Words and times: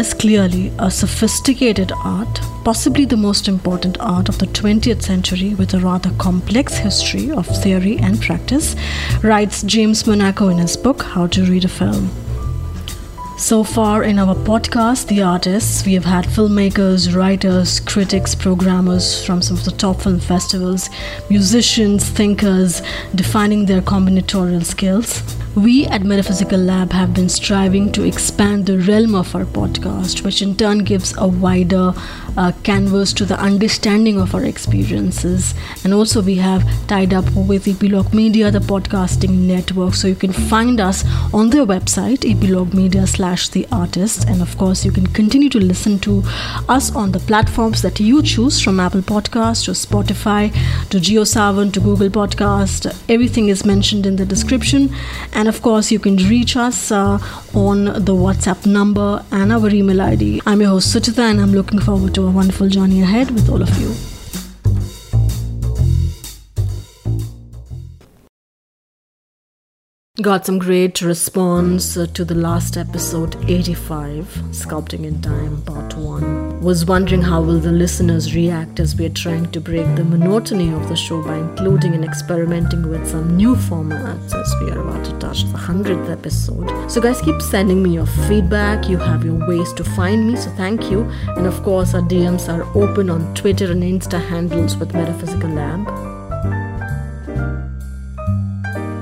Is 0.00 0.14
clearly 0.14 0.72
a 0.78 0.90
sophisticated 0.90 1.92
art, 2.02 2.40
possibly 2.64 3.04
the 3.04 3.18
most 3.18 3.48
important 3.48 3.98
art 4.00 4.30
of 4.30 4.38
the 4.38 4.46
20th 4.46 5.02
century 5.02 5.54
with 5.54 5.74
a 5.74 5.78
rather 5.78 6.10
complex 6.12 6.78
history 6.78 7.30
of 7.30 7.46
theory 7.62 7.98
and 7.98 8.18
practice, 8.22 8.74
writes 9.22 9.62
James 9.62 10.06
Monaco 10.06 10.48
in 10.48 10.56
his 10.56 10.74
book 10.74 11.02
How 11.02 11.26
to 11.26 11.44
Read 11.44 11.66
a 11.66 11.68
Film. 11.68 12.08
So 13.36 13.62
far 13.62 14.02
in 14.02 14.18
our 14.18 14.34
podcast, 14.34 15.08
The 15.08 15.20
Artists, 15.20 15.84
we 15.84 15.92
have 15.92 16.06
had 16.06 16.24
filmmakers, 16.24 17.14
writers, 17.14 17.78
critics, 17.78 18.34
programmers 18.34 19.22
from 19.26 19.42
some 19.42 19.58
of 19.58 19.66
the 19.66 19.70
top 19.70 20.00
film 20.00 20.18
festivals, 20.18 20.88
musicians, 21.28 22.08
thinkers, 22.08 22.80
defining 23.14 23.66
their 23.66 23.82
combinatorial 23.82 24.64
skills. 24.64 25.39
We 25.56 25.84
at 25.86 26.04
Metaphysical 26.04 26.60
Lab 26.60 26.92
have 26.92 27.12
been 27.12 27.28
striving 27.28 27.90
to 27.92 28.04
expand 28.04 28.66
the 28.66 28.78
realm 28.78 29.16
of 29.16 29.34
our 29.34 29.44
podcast, 29.44 30.22
which 30.22 30.42
in 30.42 30.56
turn 30.56 30.84
gives 30.84 31.12
a 31.18 31.26
wider 31.26 31.92
uh, 32.36 32.52
canvas 32.62 33.12
to 33.14 33.24
the 33.24 33.38
understanding 33.38 34.20
of 34.20 34.32
our 34.32 34.44
experiences. 34.44 35.52
And 35.82 35.92
also, 35.92 36.22
we 36.22 36.36
have 36.36 36.64
tied 36.86 37.12
up 37.12 37.24
with 37.34 37.66
Epilogue 37.66 38.14
Media, 38.14 38.52
the 38.52 38.60
podcasting 38.60 39.30
network, 39.30 39.94
so 39.94 40.06
you 40.06 40.14
can 40.14 40.32
find 40.32 40.80
us 40.80 41.04
on 41.34 41.50
their 41.50 41.66
website, 41.66 42.24
Epilogue 42.24 42.72
Media 42.72 43.04
slash 43.08 43.48
The 43.48 43.66
Artist. 43.72 44.28
And 44.28 44.42
of 44.42 44.56
course, 44.56 44.84
you 44.84 44.92
can 44.92 45.08
continue 45.08 45.48
to 45.48 45.58
listen 45.58 45.98
to 46.00 46.22
us 46.68 46.94
on 46.94 47.10
the 47.10 47.18
platforms 47.18 47.82
that 47.82 47.98
you 47.98 48.22
choose 48.22 48.60
from 48.60 48.78
Apple 48.78 49.02
Podcast 49.02 49.64
to 49.64 49.72
Spotify 49.72 50.52
to 50.90 50.98
JioSaavn 50.98 51.72
to 51.72 51.80
Google 51.80 52.08
Podcast. 52.08 52.96
Everything 53.08 53.48
is 53.48 53.64
mentioned 53.64 54.06
in 54.06 54.14
the 54.14 54.24
description. 54.24 54.94
And 55.32 55.39
of 55.48 55.62
course, 55.62 55.90
you 55.90 55.98
can 55.98 56.16
reach 56.16 56.56
us 56.56 56.90
uh, 56.92 57.18
on 57.54 57.84
the 57.84 58.14
WhatsApp 58.14 58.66
number 58.66 59.24
and 59.30 59.52
our 59.52 59.68
email 59.70 60.00
ID. 60.00 60.42
I'm 60.46 60.60
your 60.60 60.70
host 60.70 60.94
Suchita, 60.94 61.30
and 61.30 61.40
I'm 61.40 61.52
looking 61.52 61.80
forward 61.80 62.14
to 62.14 62.26
a 62.26 62.30
wonderful 62.30 62.68
journey 62.68 63.02
ahead 63.02 63.30
with 63.30 63.48
all 63.48 63.62
of 63.62 63.76
you. 63.80 64.19
Got 70.22 70.44
some 70.44 70.58
great 70.58 71.00
response 71.00 71.96
uh, 71.96 72.06
to 72.14 72.24
the 72.24 72.34
last 72.34 72.76
episode 72.76 73.36
85, 73.48 74.26
Sculpting 74.50 75.04
in 75.04 75.22
Time, 75.22 75.62
Part 75.62 75.96
1. 75.96 76.60
Was 76.60 76.84
wondering 76.84 77.22
how 77.22 77.40
will 77.40 77.60
the 77.60 77.72
listeners 77.72 78.34
react 78.34 78.80
as 78.80 78.96
we 78.96 79.06
are 79.06 79.14
trying 79.24 79.50
to 79.52 79.60
break 79.60 79.86
the 79.96 80.04
monotony 80.04 80.72
of 80.74 80.88
the 80.88 80.96
show 80.96 81.22
by 81.22 81.36
including 81.36 81.94
and 81.94 82.04
experimenting 82.04 82.90
with 82.90 83.08
some 83.08 83.36
new 83.36 83.54
formats 83.54 84.34
as 84.34 84.54
we 84.60 84.70
are 84.72 84.80
about 84.80 85.04
to 85.06 85.18
touch 85.20 85.44
the 85.44 85.56
100th 85.56 86.10
episode. 86.10 86.90
So 86.90 87.00
guys, 87.00 87.22
keep 87.22 87.40
sending 87.40 87.82
me 87.82 87.94
your 87.94 88.06
feedback. 88.28 88.90
You 88.90 88.98
have 88.98 89.24
your 89.24 89.46
ways 89.48 89.72
to 89.74 89.84
find 89.84 90.26
me, 90.26 90.36
so 90.36 90.50
thank 90.50 90.90
you. 90.90 91.02
And 91.36 91.46
of 91.46 91.62
course, 91.62 91.94
our 91.94 92.02
DMs 92.02 92.52
are 92.52 92.64
open 92.76 93.08
on 93.08 93.32
Twitter 93.34 93.70
and 93.70 93.82
Insta 93.82 94.20
handles 94.20 94.76
with 94.76 94.92
Metaphysical 94.92 95.50
Lab. 95.50 96.19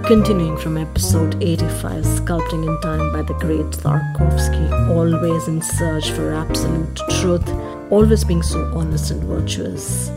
Continuing 0.08 0.56
from 0.56 0.78
episode 0.78 1.36
85, 1.42 2.02
Sculpting 2.02 2.66
in 2.66 2.80
Time 2.80 3.12
by 3.12 3.20
the 3.20 3.34
great 3.34 3.66
Tarkovsky, 3.66 4.88
always 4.88 5.48
in 5.48 5.60
search 5.60 6.12
for 6.12 6.32
absolute 6.32 6.96
truth, 7.20 7.46
always 7.90 8.24
being 8.24 8.42
so 8.42 8.58
honest 8.74 9.10
and 9.10 9.22
virtuous. 9.24 10.10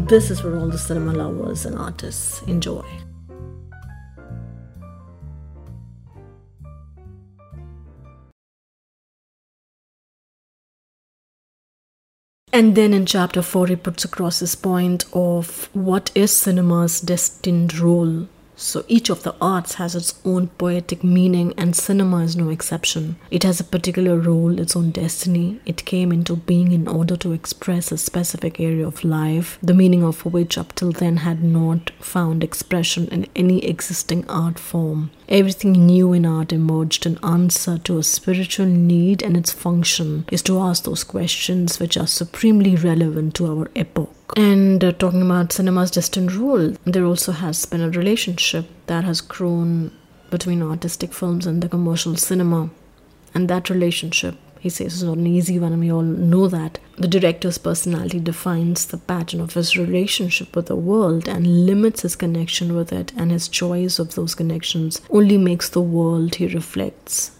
This 0.00 0.32
is 0.32 0.40
for 0.40 0.58
all 0.58 0.66
the 0.66 0.76
cinema 0.76 1.12
lovers 1.12 1.64
and 1.64 1.78
artists. 1.78 2.42
Enjoy. 2.48 2.84
And 12.52 12.74
then 12.74 12.92
in 12.92 13.06
chapter 13.06 13.42
4, 13.42 13.68
he 13.68 13.76
puts 13.76 14.04
across 14.04 14.40
this 14.40 14.56
point 14.56 15.04
of 15.12 15.68
what 15.72 16.10
is 16.16 16.32
cinema's 16.32 17.00
destined 17.00 17.78
role 17.78 18.26
so 18.56 18.84
each 18.88 19.10
of 19.10 19.22
the 19.22 19.34
arts 19.40 19.74
has 19.74 19.94
its 19.94 20.18
own 20.24 20.48
poetic 20.48 21.04
meaning, 21.04 21.52
and 21.58 21.76
cinema 21.76 22.18
is 22.18 22.36
no 22.36 22.48
exception. 22.48 23.16
It 23.30 23.42
has 23.42 23.60
a 23.60 23.64
particular 23.64 24.18
role, 24.18 24.58
its 24.58 24.74
own 24.74 24.90
destiny. 24.90 25.60
It 25.66 25.84
came 25.84 26.10
into 26.10 26.36
being 26.36 26.72
in 26.72 26.88
order 26.88 27.16
to 27.18 27.32
express 27.32 27.92
a 27.92 27.98
specific 27.98 28.58
area 28.58 28.86
of 28.86 29.04
life, 29.04 29.58
the 29.62 29.74
meaning 29.74 30.02
of 30.02 30.24
which 30.24 30.56
up 30.56 30.74
till 30.74 30.92
then 30.92 31.18
had 31.18 31.44
not 31.44 31.90
found 32.00 32.42
expression 32.42 33.08
in 33.08 33.26
any 33.36 33.64
existing 33.64 34.28
art 34.28 34.58
form. 34.58 35.10
Everything 35.28 35.72
new 35.72 36.12
in 36.12 36.24
art 36.24 36.52
emerged 36.52 37.04
in 37.04 37.18
answer 37.24 37.78
to 37.78 37.98
a 37.98 38.02
spiritual 38.02 38.66
need, 38.66 39.22
and 39.22 39.36
its 39.36 39.52
function 39.52 40.24
is 40.30 40.42
to 40.42 40.58
ask 40.60 40.84
those 40.84 41.02
questions 41.02 41.80
which 41.80 41.96
are 41.96 42.06
supremely 42.06 42.76
relevant 42.76 43.34
to 43.34 43.46
our 43.46 43.70
epoch. 43.74 44.12
And 44.36 44.84
uh, 44.84 44.92
talking 44.92 45.22
about 45.22 45.52
cinema's 45.52 45.90
destined 45.90 46.32
role, 46.32 46.74
there 46.84 47.04
also 47.04 47.32
has 47.32 47.66
been 47.66 47.80
a 47.80 47.90
relationship 47.90 48.66
that 48.86 49.04
has 49.04 49.20
grown 49.20 49.90
between 50.30 50.62
artistic 50.62 51.12
films 51.12 51.46
and 51.46 51.62
the 51.62 51.68
commercial 51.68 52.16
cinema. 52.16 52.70
And 53.34 53.48
that 53.48 53.68
relationship, 53.68 54.36
he 54.60 54.68
says, 54.68 54.94
it's 54.94 55.02
not 55.02 55.18
an 55.18 55.26
easy 55.26 55.58
one, 55.58 55.72
and 55.72 55.80
we 55.80 55.92
all 55.92 56.02
know 56.02 56.48
that. 56.48 56.78
The 56.98 57.08
director's 57.08 57.58
personality 57.58 58.20
defines 58.20 58.86
the 58.86 58.98
pattern 58.98 59.40
of 59.40 59.54
his 59.54 59.76
relationship 59.76 60.56
with 60.56 60.66
the 60.66 60.76
world 60.76 61.28
and 61.28 61.66
limits 61.66 62.02
his 62.02 62.16
connection 62.16 62.74
with 62.74 62.92
it, 62.92 63.12
and 63.16 63.30
his 63.30 63.48
choice 63.48 63.98
of 63.98 64.14
those 64.14 64.34
connections 64.34 65.00
only 65.10 65.38
makes 65.38 65.68
the 65.68 65.82
world 65.82 66.36
he 66.36 66.46
reflects 66.46 67.32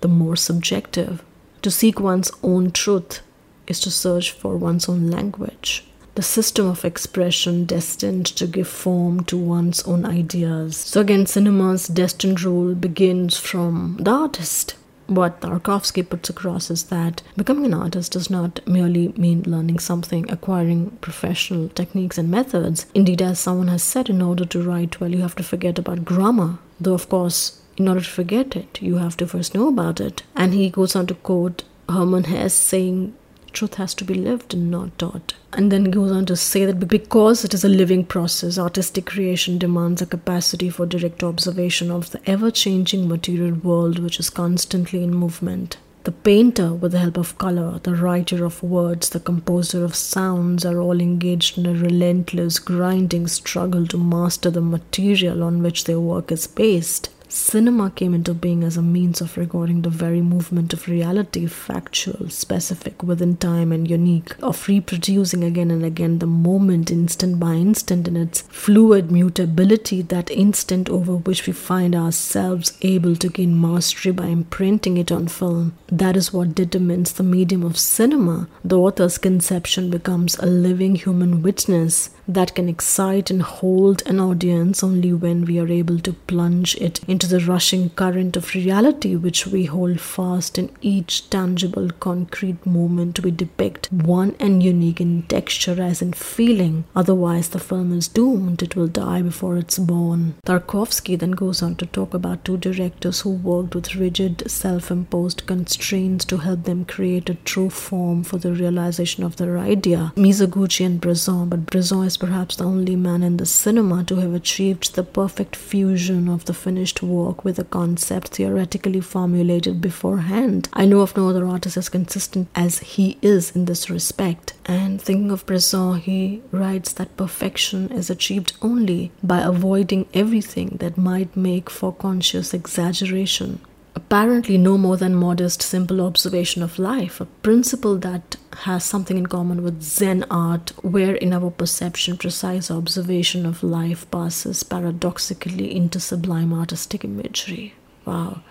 the 0.00 0.08
more 0.08 0.36
subjective. 0.36 1.22
To 1.62 1.70
seek 1.70 2.00
one's 2.00 2.30
own 2.42 2.72
truth 2.72 3.20
is 3.66 3.80
to 3.80 3.90
search 3.90 4.32
for 4.32 4.56
one's 4.56 4.88
own 4.88 5.10
language 5.10 5.84
the 6.14 6.22
system 6.22 6.66
of 6.66 6.84
expression 6.84 7.64
destined 7.64 8.26
to 8.26 8.46
give 8.46 8.68
form 8.68 9.24
to 9.24 9.36
one's 9.36 9.82
own 9.82 10.04
ideas. 10.04 10.76
So, 10.76 11.00
again, 11.00 11.26
cinema's 11.26 11.88
destined 11.88 12.42
role 12.42 12.74
begins 12.74 13.36
from 13.36 13.96
the 14.00 14.10
artist. 14.12 14.76
What 15.06 15.40
Tarkovsky 15.40 16.08
puts 16.08 16.30
across 16.30 16.70
is 16.70 16.84
that 16.84 17.22
becoming 17.36 17.66
an 17.66 17.74
artist 17.74 18.12
does 18.12 18.30
not 18.30 18.66
merely 18.66 19.08
mean 19.08 19.42
learning 19.46 19.78
something, 19.78 20.30
acquiring 20.30 20.92
professional 21.02 21.68
techniques 21.68 22.16
and 22.16 22.30
methods. 22.30 22.86
Indeed, 22.94 23.20
as 23.20 23.38
someone 23.38 23.68
has 23.68 23.82
said, 23.82 24.08
in 24.08 24.22
order 24.22 24.46
to 24.46 24.62
write 24.62 25.00
well, 25.00 25.10
you 25.10 25.20
have 25.20 25.36
to 25.36 25.42
forget 25.42 25.78
about 25.78 26.04
grammar. 26.04 26.58
Though, 26.80 26.94
of 26.94 27.08
course, 27.08 27.60
in 27.76 27.88
order 27.88 28.00
to 28.00 28.10
forget 28.10 28.56
it, 28.56 28.80
you 28.80 28.96
have 28.96 29.16
to 29.18 29.26
first 29.26 29.54
know 29.54 29.68
about 29.68 30.00
it. 30.00 30.22
And 30.34 30.54
he 30.54 30.70
goes 30.70 30.96
on 30.96 31.06
to 31.08 31.14
quote 31.14 31.64
Hermann 31.88 32.24
Hesse 32.24 32.54
saying, 32.54 33.14
truth 33.54 33.74
has 33.74 33.94
to 33.94 34.04
be 34.04 34.14
lived 34.14 34.52
and 34.52 34.70
not 34.70 34.98
taught. 34.98 35.34
And 35.52 35.72
then 35.72 35.84
goes 35.84 36.12
on 36.12 36.26
to 36.26 36.36
say 36.36 36.66
that 36.66 36.88
because 36.88 37.44
it 37.44 37.54
is 37.54 37.64
a 37.64 37.68
living 37.68 38.04
process, 38.04 38.58
artistic 38.58 39.06
creation 39.06 39.56
demands 39.56 40.02
a 40.02 40.06
capacity 40.06 40.68
for 40.68 40.84
direct 40.84 41.22
observation 41.22 41.90
of 41.90 42.10
the 42.10 42.20
ever 42.28 42.50
changing 42.50 43.08
material 43.08 43.54
world 43.54 43.98
which 44.00 44.20
is 44.20 44.28
constantly 44.28 45.02
in 45.02 45.14
movement. 45.14 45.78
The 46.04 46.12
painter, 46.12 46.74
with 46.74 46.92
the 46.92 46.98
help 46.98 47.16
of 47.16 47.38
color, 47.38 47.80
the 47.82 47.94
writer 47.94 48.44
of 48.44 48.62
words, 48.62 49.08
the 49.08 49.20
composer 49.20 49.82
of 49.82 49.94
sounds, 49.94 50.66
are 50.66 50.78
all 50.78 51.00
engaged 51.00 51.56
in 51.56 51.64
a 51.64 51.72
relentless, 51.72 52.58
grinding 52.58 53.26
struggle 53.26 53.86
to 53.86 53.96
master 53.96 54.50
the 54.50 54.60
material 54.60 55.42
on 55.42 55.62
which 55.62 55.84
their 55.84 56.00
work 56.00 56.30
is 56.30 56.46
based. 56.46 57.08
Cinema 57.28 57.90
came 57.90 58.14
into 58.14 58.34
being 58.34 58.62
as 58.62 58.76
a 58.76 58.82
means 58.82 59.20
of 59.20 59.36
recording 59.36 59.82
the 59.82 59.90
very 59.90 60.20
movement 60.20 60.72
of 60.72 60.86
reality, 60.86 61.46
factual, 61.46 62.28
specific, 62.28 63.02
within 63.02 63.36
time, 63.36 63.72
and 63.72 63.88
unique, 63.90 64.34
of 64.42 64.68
reproducing 64.68 65.42
again 65.42 65.70
and 65.70 65.84
again 65.84 66.18
the 66.18 66.26
moment, 66.26 66.90
instant 66.90 67.40
by 67.40 67.54
instant, 67.54 68.06
in 68.06 68.16
its 68.16 68.42
fluid 68.42 69.10
mutability, 69.10 70.02
that 70.02 70.30
instant 70.30 70.88
over 70.88 71.16
which 71.16 71.46
we 71.46 71.52
find 71.52 71.94
ourselves 71.94 72.76
able 72.82 73.16
to 73.16 73.28
gain 73.28 73.60
mastery 73.60 74.12
by 74.12 74.26
imprinting 74.26 74.96
it 74.96 75.10
on 75.10 75.26
film. 75.26 75.76
That 75.88 76.16
is 76.16 76.32
what 76.32 76.54
determines 76.54 77.12
the 77.14 77.22
medium 77.22 77.64
of 77.64 77.78
cinema. 77.78 78.48
The 78.64 78.78
author's 78.78 79.18
conception 79.18 79.90
becomes 79.90 80.36
a 80.38 80.46
living 80.46 80.94
human 80.96 81.42
witness 81.42 82.10
that 82.26 82.54
can 82.54 82.68
excite 82.68 83.30
and 83.30 83.42
hold 83.42 84.02
an 84.06 84.18
audience 84.18 84.82
only 84.82 85.12
when 85.12 85.44
we 85.44 85.58
are 85.58 85.68
able 85.68 85.98
to 85.98 86.12
plunge 86.12 86.74
it 86.76 87.00
into 87.14 87.28
the 87.28 87.46
rushing 87.46 87.90
current 87.90 88.36
of 88.36 88.54
reality 88.56 89.14
which 89.14 89.46
we 89.46 89.66
hold 89.66 90.00
fast 90.00 90.58
in 90.58 90.68
each 90.82 91.30
tangible, 91.30 91.88
concrete 92.00 92.66
moment 92.66 93.20
we 93.22 93.30
depict, 93.30 93.86
one 93.92 94.34
and 94.40 94.64
unique 94.64 95.00
in 95.00 95.22
texture 95.34 95.80
as 95.80 96.02
in 96.02 96.12
feeling. 96.12 96.82
Otherwise, 96.96 97.50
the 97.50 97.60
film 97.60 97.96
is 97.96 98.08
doomed, 98.08 98.64
it 98.64 98.74
will 98.74 98.88
die 98.88 99.22
before 99.22 99.56
it's 99.56 99.78
born. 99.78 100.34
Tarkovsky 100.44 101.16
then 101.16 101.30
goes 101.30 101.62
on 101.62 101.76
to 101.76 101.86
talk 101.86 102.14
about 102.14 102.44
two 102.44 102.56
directors 102.56 103.20
who 103.20 103.30
worked 103.30 103.76
with 103.76 103.94
rigid, 103.94 104.50
self 104.50 104.90
imposed 104.90 105.46
constraints 105.46 106.24
to 106.24 106.38
help 106.38 106.64
them 106.64 106.84
create 106.84 107.30
a 107.30 107.38
true 107.52 107.70
form 107.70 108.24
for 108.24 108.38
the 108.38 108.52
realization 108.52 109.22
of 109.22 109.36
their 109.36 109.56
idea. 109.56 110.12
Mizoguchi 110.16 110.84
and 110.84 111.00
Bresson, 111.00 111.48
but 111.48 111.66
Bresson 111.66 112.02
is 112.02 112.16
perhaps 112.16 112.56
the 112.56 112.64
only 112.64 112.96
man 112.96 113.22
in 113.22 113.36
the 113.36 113.46
cinema 113.46 114.02
to 114.02 114.16
have 114.16 114.34
achieved 114.34 114.96
the 114.96 115.04
perfect 115.04 115.54
fusion 115.54 116.28
of 116.28 116.44
the 116.46 116.54
finished 116.54 117.03
work 117.08 117.44
with 117.44 117.58
a 117.58 117.64
concept 117.64 118.28
theoretically 118.28 119.00
formulated 119.00 119.80
beforehand. 119.80 120.68
I 120.72 120.86
know 120.86 121.00
of 121.00 121.16
no 121.16 121.28
other 121.28 121.46
artist 121.46 121.76
as 121.76 121.88
consistent 121.88 122.48
as 122.54 122.78
he 122.80 123.18
is 123.22 123.54
in 123.54 123.66
this 123.66 123.90
respect. 123.90 124.54
And 124.66 125.00
thinking 125.00 125.30
of 125.30 125.46
Bresson, 125.46 125.98
he 126.00 126.42
writes 126.50 126.92
that 126.94 127.16
perfection 127.16 127.90
is 127.92 128.10
achieved 128.10 128.54
only 128.62 129.12
by 129.22 129.40
avoiding 129.40 130.06
everything 130.14 130.76
that 130.80 130.96
might 130.96 131.36
make 131.36 131.70
for 131.70 131.92
conscious 131.92 132.54
exaggeration 132.54 133.60
apparently 133.94 134.58
no 134.58 134.76
more 134.76 134.96
than 134.96 135.14
modest, 135.14 135.62
simple 135.62 136.00
observation 136.00 136.62
of 136.62 136.78
life, 136.78 137.20
a 137.20 137.24
principle 137.24 137.96
that 137.98 138.36
has 138.64 138.84
something 138.84 139.18
in 139.18 139.26
common 139.26 139.62
with 139.62 139.82
Zen 139.82 140.24
art, 140.30 140.72
where 140.82 141.14
in 141.14 141.32
our 141.32 141.50
perception, 141.50 142.16
precise 142.16 142.70
observation 142.70 143.46
of 143.46 143.62
life 143.62 144.10
passes 144.10 144.62
paradoxically 144.62 145.74
into 145.74 146.00
sublime 146.00 146.52
artistic 146.52 147.04
imagery. 147.04 147.74
Wow. 148.04 148.42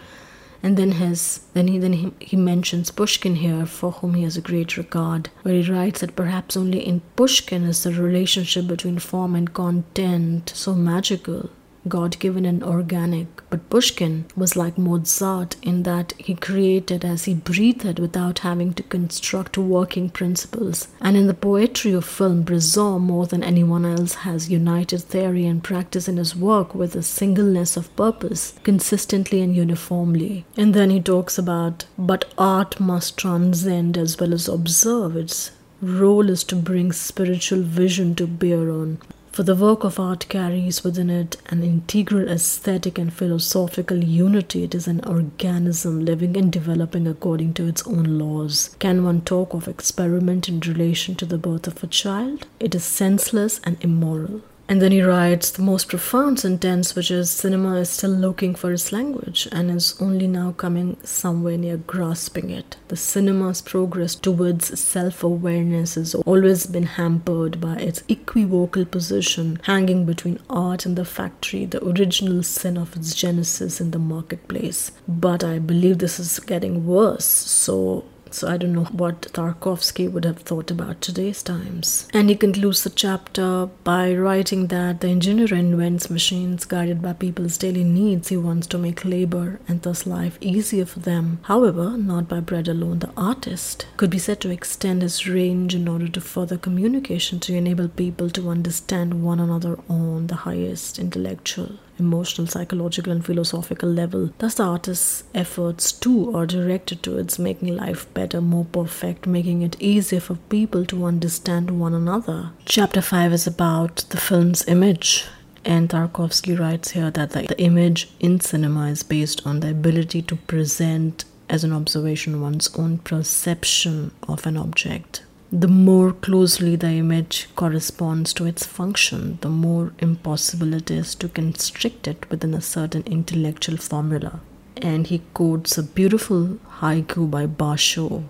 And 0.65 0.77
then 0.77 0.93
his 0.93 1.41
then 1.53 1.67
he 1.67 1.77
then 1.77 1.93
he, 1.93 2.13
he 2.19 2.37
mentions 2.37 2.89
Pushkin 2.89 3.35
here, 3.35 3.65
for 3.65 3.91
whom 3.91 4.13
he 4.13 4.23
has 4.23 4.37
a 4.37 4.41
great 4.41 4.77
regard, 4.77 5.29
where 5.41 5.55
he 5.55 5.69
writes 5.69 5.99
that 5.99 6.15
perhaps 6.15 6.55
only 6.55 6.79
in 6.79 7.01
Pushkin 7.17 7.63
is 7.63 7.83
the 7.83 7.91
relationship 7.91 8.67
between 8.67 8.97
form 8.97 9.35
and 9.35 9.53
content 9.53 10.53
so 10.55 10.73
magical 10.73 11.49
God 11.87 12.17
given 12.19 12.45
and 12.45 12.63
organic. 12.63 13.27
But 13.49 13.69
Pushkin 13.69 14.25
was 14.35 14.55
like 14.55 14.77
Mozart 14.77 15.55
in 15.61 15.83
that 15.83 16.13
he 16.17 16.35
created 16.35 17.03
as 17.03 17.25
he 17.25 17.33
breathed 17.33 17.99
without 17.99 18.39
having 18.39 18.73
to 18.75 18.83
construct 18.83 19.57
working 19.57 20.09
principles. 20.09 20.87
And 21.01 21.17
in 21.17 21.27
the 21.27 21.33
poetry 21.33 21.93
of 21.93 22.05
film, 22.05 22.43
Bresson, 22.43 23.01
more 23.01 23.25
than 23.25 23.43
anyone 23.43 23.85
else, 23.85 24.13
has 24.15 24.49
united 24.49 25.01
theory 25.01 25.45
and 25.45 25.63
practice 25.63 26.07
in 26.07 26.17
his 26.17 26.35
work 26.35 26.73
with 26.73 26.95
a 26.95 27.03
singleness 27.03 27.75
of 27.77 27.93
purpose, 27.95 28.53
consistently 28.63 29.41
and 29.41 29.55
uniformly. 29.55 30.45
And 30.55 30.73
then 30.73 30.89
he 30.89 31.01
talks 31.01 31.37
about, 31.37 31.85
but 31.97 32.31
art 32.37 32.79
must 32.79 33.17
transcend 33.17 33.97
as 33.97 34.19
well 34.19 34.33
as 34.33 34.47
observe. 34.47 35.15
Its 35.15 35.51
role 35.81 36.29
is 36.29 36.43
to 36.45 36.55
bring 36.55 36.91
spiritual 36.91 37.61
vision 37.61 38.15
to 38.15 38.25
bear 38.25 38.69
on 38.69 38.99
for 39.33 39.41
the 39.41 39.55
work 39.55 39.83
of 39.83 39.99
art 39.99 40.27
carries 40.29 40.83
within 40.83 41.09
it 41.09 41.37
an 41.47 41.63
integral 41.63 42.29
aesthetic 42.29 42.99
and 42.99 43.11
philosophical 43.11 43.97
unity. 43.97 44.63
It 44.63 44.75
is 44.75 44.87
an 44.87 45.03
organism 45.05 46.05
living 46.05 46.37
and 46.37 46.53
developing 46.53 47.07
according 47.07 47.55
to 47.55 47.67
its 47.67 47.81
own 47.87 48.19
laws. 48.19 48.75
Can 48.77 49.03
one 49.03 49.21
talk 49.21 49.55
of 49.55 49.67
experiment 49.67 50.47
in 50.47 50.59
relation 50.59 51.15
to 51.15 51.25
the 51.25 51.39
birth 51.39 51.65
of 51.65 51.83
a 51.83 51.87
child? 51.87 52.45
It 52.59 52.75
is 52.75 52.83
senseless 52.83 53.59
and 53.63 53.83
immoral. 53.83 54.41
And 54.67 54.81
then 54.81 54.91
he 54.91 55.01
writes 55.01 55.51
the 55.51 55.61
most 55.61 55.89
profound 55.89 56.39
sentence, 56.39 56.95
which 56.95 57.11
is 57.11 57.29
cinema 57.29 57.75
is 57.75 57.89
still 57.89 58.11
looking 58.11 58.55
for 58.55 58.71
its 58.71 58.91
language 58.91 59.47
and 59.51 59.69
is 59.69 59.95
only 60.01 60.25
now 60.25 60.53
coming 60.53 60.97
somewhere 61.03 61.57
near 61.57 61.77
grasping 61.77 62.49
it. 62.49 62.77
The 62.87 62.95
cinema's 62.95 63.61
progress 63.61 64.15
towards 64.15 64.79
self 64.79 65.23
awareness 65.23 65.95
has 65.95 66.15
always 66.15 66.65
been 66.65 66.83
hampered 66.83 67.59
by 67.59 67.75
its 67.75 68.03
equivocal 68.07 68.85
position 68.85 69.59
hanging 69.63 70.05
between 70.05 70.39
art 70.49 70.85
and 70.85 70.95
the 70.95 71.05
factory, 71.05 71.65
the 71.65 71.85
original 71.85 72.41
sin 72.41 72.77
of 72.77 72.95
its 72.95 73.13
genesis 73.13 73.81
in 73.81 73.91
the 73.91 73.99
marketplace. 73.99 74.91
But 75.07 75.43
I 75.43 75.59
believe 75.59 75.97
this 75.97 76.19
is 76.19 76.39
getting 76.39 76.85
worse, 76.87 77.25
so 77.25 78.05
so 78.33 78.47
I 78.47 78.57
don't 78.57 78.73
know 78.73 78.85
what 78.85 79.21
Tarkovsky 79.33 80.11
would 80.11 80.25
have 80.25 80.39
thought 80.39 80.71
about 80.71 81.01
today's 81.01 81.43
times. 81.43 82.07
And 82.13 82.29
he 82.29 82.35
concludes 82.35 82.83
the 82.83 82.89
chapter 82.89 83.67
by 83.83 84.13
writing 84.13 84.67
that 84.67 85.01
the 85.01 85.07
engineer 85.07 85.53
invents 85.53 86.09
machines 86.09 86.65
guided 86.65 87.01
by 87.01 87.13
people's 87.13 87.57
daily 87.57 87.83
needs. 87.83 88.29
He 88.29 88.37
wants 88.37 88.67
to 88.67 88.77
make 88.77 89.05
labor 89.05 89.59
and 89.67 89.81
thus 89.81 90.05
life 90.07 90.37
easier 90.41 90.85
for 90.85 90.99
them. 90.99 91.39
However, 91.43 91.97
not 91.97 92.27
by 92.27 92.39
bread 92.39 92.67
alone. 92.67 92.99
The 92.99 93.11
artist 93.15 93.85
could 93.97 94.09
be 94.09 94.19
said 94.19 94.41
to 94.41 94.49
extend 94.49 95.01
his 95.01 95.27
range 95.27 95.75
in 95.75 95.87
order 95.87 96.07
to 96.07 96.21
further 96.21 96.57
communication 96.57 97.39
to 97.41 97.55
enable 97.55 97.87
people 97.87 98.29
to 98.31 98.49
understand 98.49 99.23
one 99.23 99.39
another 99.39 99.77
on 99.89 100.27
the 100.27 100.35
highest 100.35 100.99
intellectual 100.99 101.77
emotional, 101.99 102.47
psychological, 102.47 103.11
and 103.11 103.25
philosophical 103.25 103.89
level. 103.89 104.31
Thus, 104.39 104.55
the 104.55 104.63
artist's 104.63 105.23
efforts 105.33 105.91
too 105.91 106.35
are 106.35 106.45
directed 106.45 107.03
towards 107.03 107.39
making 107.39 107.75
life 107.75 108.11
better, 108.13 108.22
more 108.41 108.65
perfect, 108.65 109.27
making 109.27 109.61
it 109.61 109.75
easier 109.81 110.19
for 110.19 110.35
people 110.49 110.85
to 110.85 111.05
understand 111.05 111.79
one 111.79 111.93
another. 111.93 112.51
Chapter 112.65 113.01
5 113.01 113.33
is 113.33 113.47
about 113.47 113.97
the 114.09 114.17
film's 114.17 114.67
image. 114.67 115.25
And 115.65 115.89
Tarkovsky 115.89 116.59
writes 116.59 116.91
here 116.91 117.11
that 117.11 117.31
the, 117.31 117.43
the 117.43 117.61
image 117.61 118.09
in 118.19 118.39
cinema 118.39 118.87
is 118.87 119.03
based 119.03 119.45
on 119.45 119.61
the 119.61 119.71
ability 119.71 120.21
to 120.23 120.35
present 120.35 121.25
as 121.49 121.63
an 121.63 121.71
observation 121.71 122.41
one's 122.41 122.73
own 122.75 122.97
perception 122.99 124.11
of 124.27 124.45
an 124.45 124.57
object 124.57 125.23
the 125.53 125.67
more 125.67 126.11
closely 126.11 126.75
the 126.75 126.89
image 126.89 127.47
corresponds 127.55 128.33
to 128.33 128.43
its 128.43 128.65
function, 128.65 129.37
the 129.41 129.49
more 129.49 129.93
impossible 129.99 130.73
it 130.73 130.89
is 130.89 131.13
to 131.13 131.29
constrict 131.29 132.07
it 132.07 132.27
within 132.31 132.55
a 132.55 132.61
certain 132.61 133.03
intellectual 133.03 133.77
formula. 133.77 134.39
And 134.77 135.07
he 135.07 135.21
quotes 135.33 135.77
a 135.77 135.83
beautiful 135.83 136.59
haiku 136.79 137.29
by 137.29 137.47
Basho, 137.47 138.23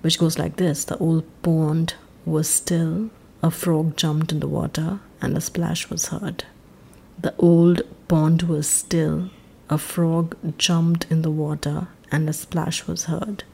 which 0.00 0.18
goes 0.18 0.38
like 0.38 0.56
this 0.56 0.84
The 0.84 0.98
old 0.98 1.24
pond 1.42 1.94
was 2.24 2.48
still, 2.48 3.10
a 3.42 3.50
frog 3.50 3.96
jumped 3.96 4.32
in 4.32 4.40
the 4.40 4.48
water, 4.48 5.00
and 5.20 5.36
a 5.36 5.40
splash 5.40 5.88
was 5.90 6.06
heard. 6.06 6.44
The 7.20 7.34
old 7.38 7.82
pond 8.08 8.42
was 8.42 8.68
still, 8.68 9.30
a 9.70 9.78
frog 9.78 10.36
jumped 10.58 11.06
in 11.10 11.22
the 11.22 11.30
water, 11.30 11.88
and 12.10 12.28
a 12.28 12.32
splash 12.32 12.86
was 12.86 13.04
heard. 13.04 13.44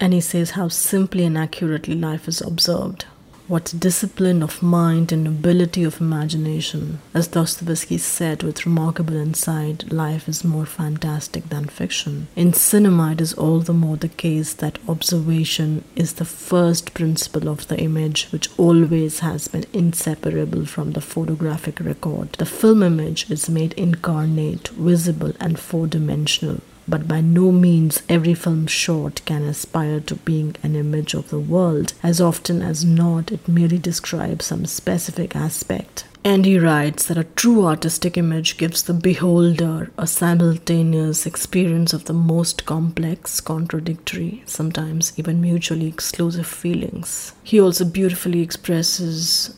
And 0.00 0.14
he 0.14 0.20
says 0.20 0.52
how 0.52 0.68
simply 0.68 1.24
and 1.24 1.36
accurately 1.36 1.94
life 1.94 2.26
is 2.26 2.40
observed. 2.40 3.04
What 3.50 3.74
discipline 3.76 4.44
of 4.44 4.62
mind 4.62 5.10
and 5.10 5.26
ability 5.26 5.82
of 5.82 6.00
imagination. 6.00 7.00
As 7.12 7.26
Dostoevsky 7.26 7.98
said 7.98 8.44
with 8.44 8.64
remarkable 8.64 9.16
insight, 9.16 9.90
life 9.90 10.28
is 10.28 10.44
more 10.44 10.66
fantastic 10.66 11.48
than 11.48 11.64
fiction. 11.66 12.28
In 12.36 12.52
cinema, 12.52 13.10
it 13.10 13.20
is 13.20 13.32
all 13.32 13.58
the 13.58 13.72
more 13.72 13.96
the 13.96 14.06
case 14.06 14.52
that 14.52 14.78
observation 14.88 15.82
is 15.96 16.12
the 16.12 16.24
first 16.24 16.94
principle 16.94 17.48
of 17.48 17.66
the 17.66 17.76
image, 17.80 18.28
which 18.30 18.50
always 18.56 19.18
has 19.18 19.48
been 19.48 19.64
inseparable 19.72 20.64
from 20.64 20.92
the 20.92 21.00
photographic 21.00 21.80
record. 21.80 22.34
The 22.34 22.46
film 22.46 22.84
image 22.84 23.28
is 23.32 23.50
made 23.50 23.72
incarnate, 23.72 24.68
visible, 24.68 25.32
and 25.40 25.58
four 25.58 25.88
dimensional 25.88 26.60
but 26.90 27.06
by 27.06 27.20
no 27.20 27.52
means 27.52 28.02
every 28.08 28.34
film 28.34 28.66
short 28.66 29.24
can 29.24 29.44
aspire 29.44 30.00
to 30.00 30.16
being 30.16 30.56
an 30.62 30.74
image 30.74 31.14
of 31.14 31.30
the 31.30 31.38
world. 31.38 31.94
As 32.02 32.20
often 32.20 32.60
as 32.60 32.84
not, 32.84 33.30
it 33.30 33.46
merely 33.46 33.78
describes 33.78 34.46
some 34.46 34.66
specific 34.66 35.36
aspect. 35.36 36.04
And 36.22 36.44
he 36.44 36.58
writes 36.58 37.06
that 37.06 37.16
a 37.16 37.24
true 37.24 37.64
artistic 37.64 38.18
image 38.18 38.58
gives 38.58 38.82
the 38.82 38.92
beholder 38.92 39.90
a 39.96 40.06
simultaneous 40.06 41.24
experience 41.24 41.94
of 41.94 42.04
the 42.04 42.12
most 42.12 42.66
complex, 42.66 43.40
contradictory, 43.40 44.42
sometimes 44.44 45.14
even 45.16 45.40
mutually 45.40 45.86
exclusive 45.86 46.46
feelings. 46.46 47.32
He 47.42 47.58
also 47.58 47.86
beautifully 47.86 48.42
expresses 48.42 49.56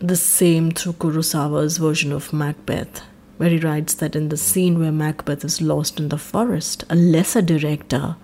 the 0.00 0.16
same 0.16 0.72
through 0.72 0.94
Kurosawa's 0.94 1.78
version 1.78 2.10
of 2.10 2.32
Macbeth, 2.32 3.02
where 3.36 3.50
he 3.50 3.58
writes 3.58 3.94
that 3.94 4.16
in 4.16 4.28
the 4.28 4.36
scene 4.36 4.78
where 4.78 4.92
Macbeth 4.92 5.44
is 5.44 5.60
lost 5.60 5.98
in 5.98 6.08
the 6.08 6.18
forest, 6.18 6.84
a 6.90 6.94
lesser 6.94 7.42
director 7.42 8.16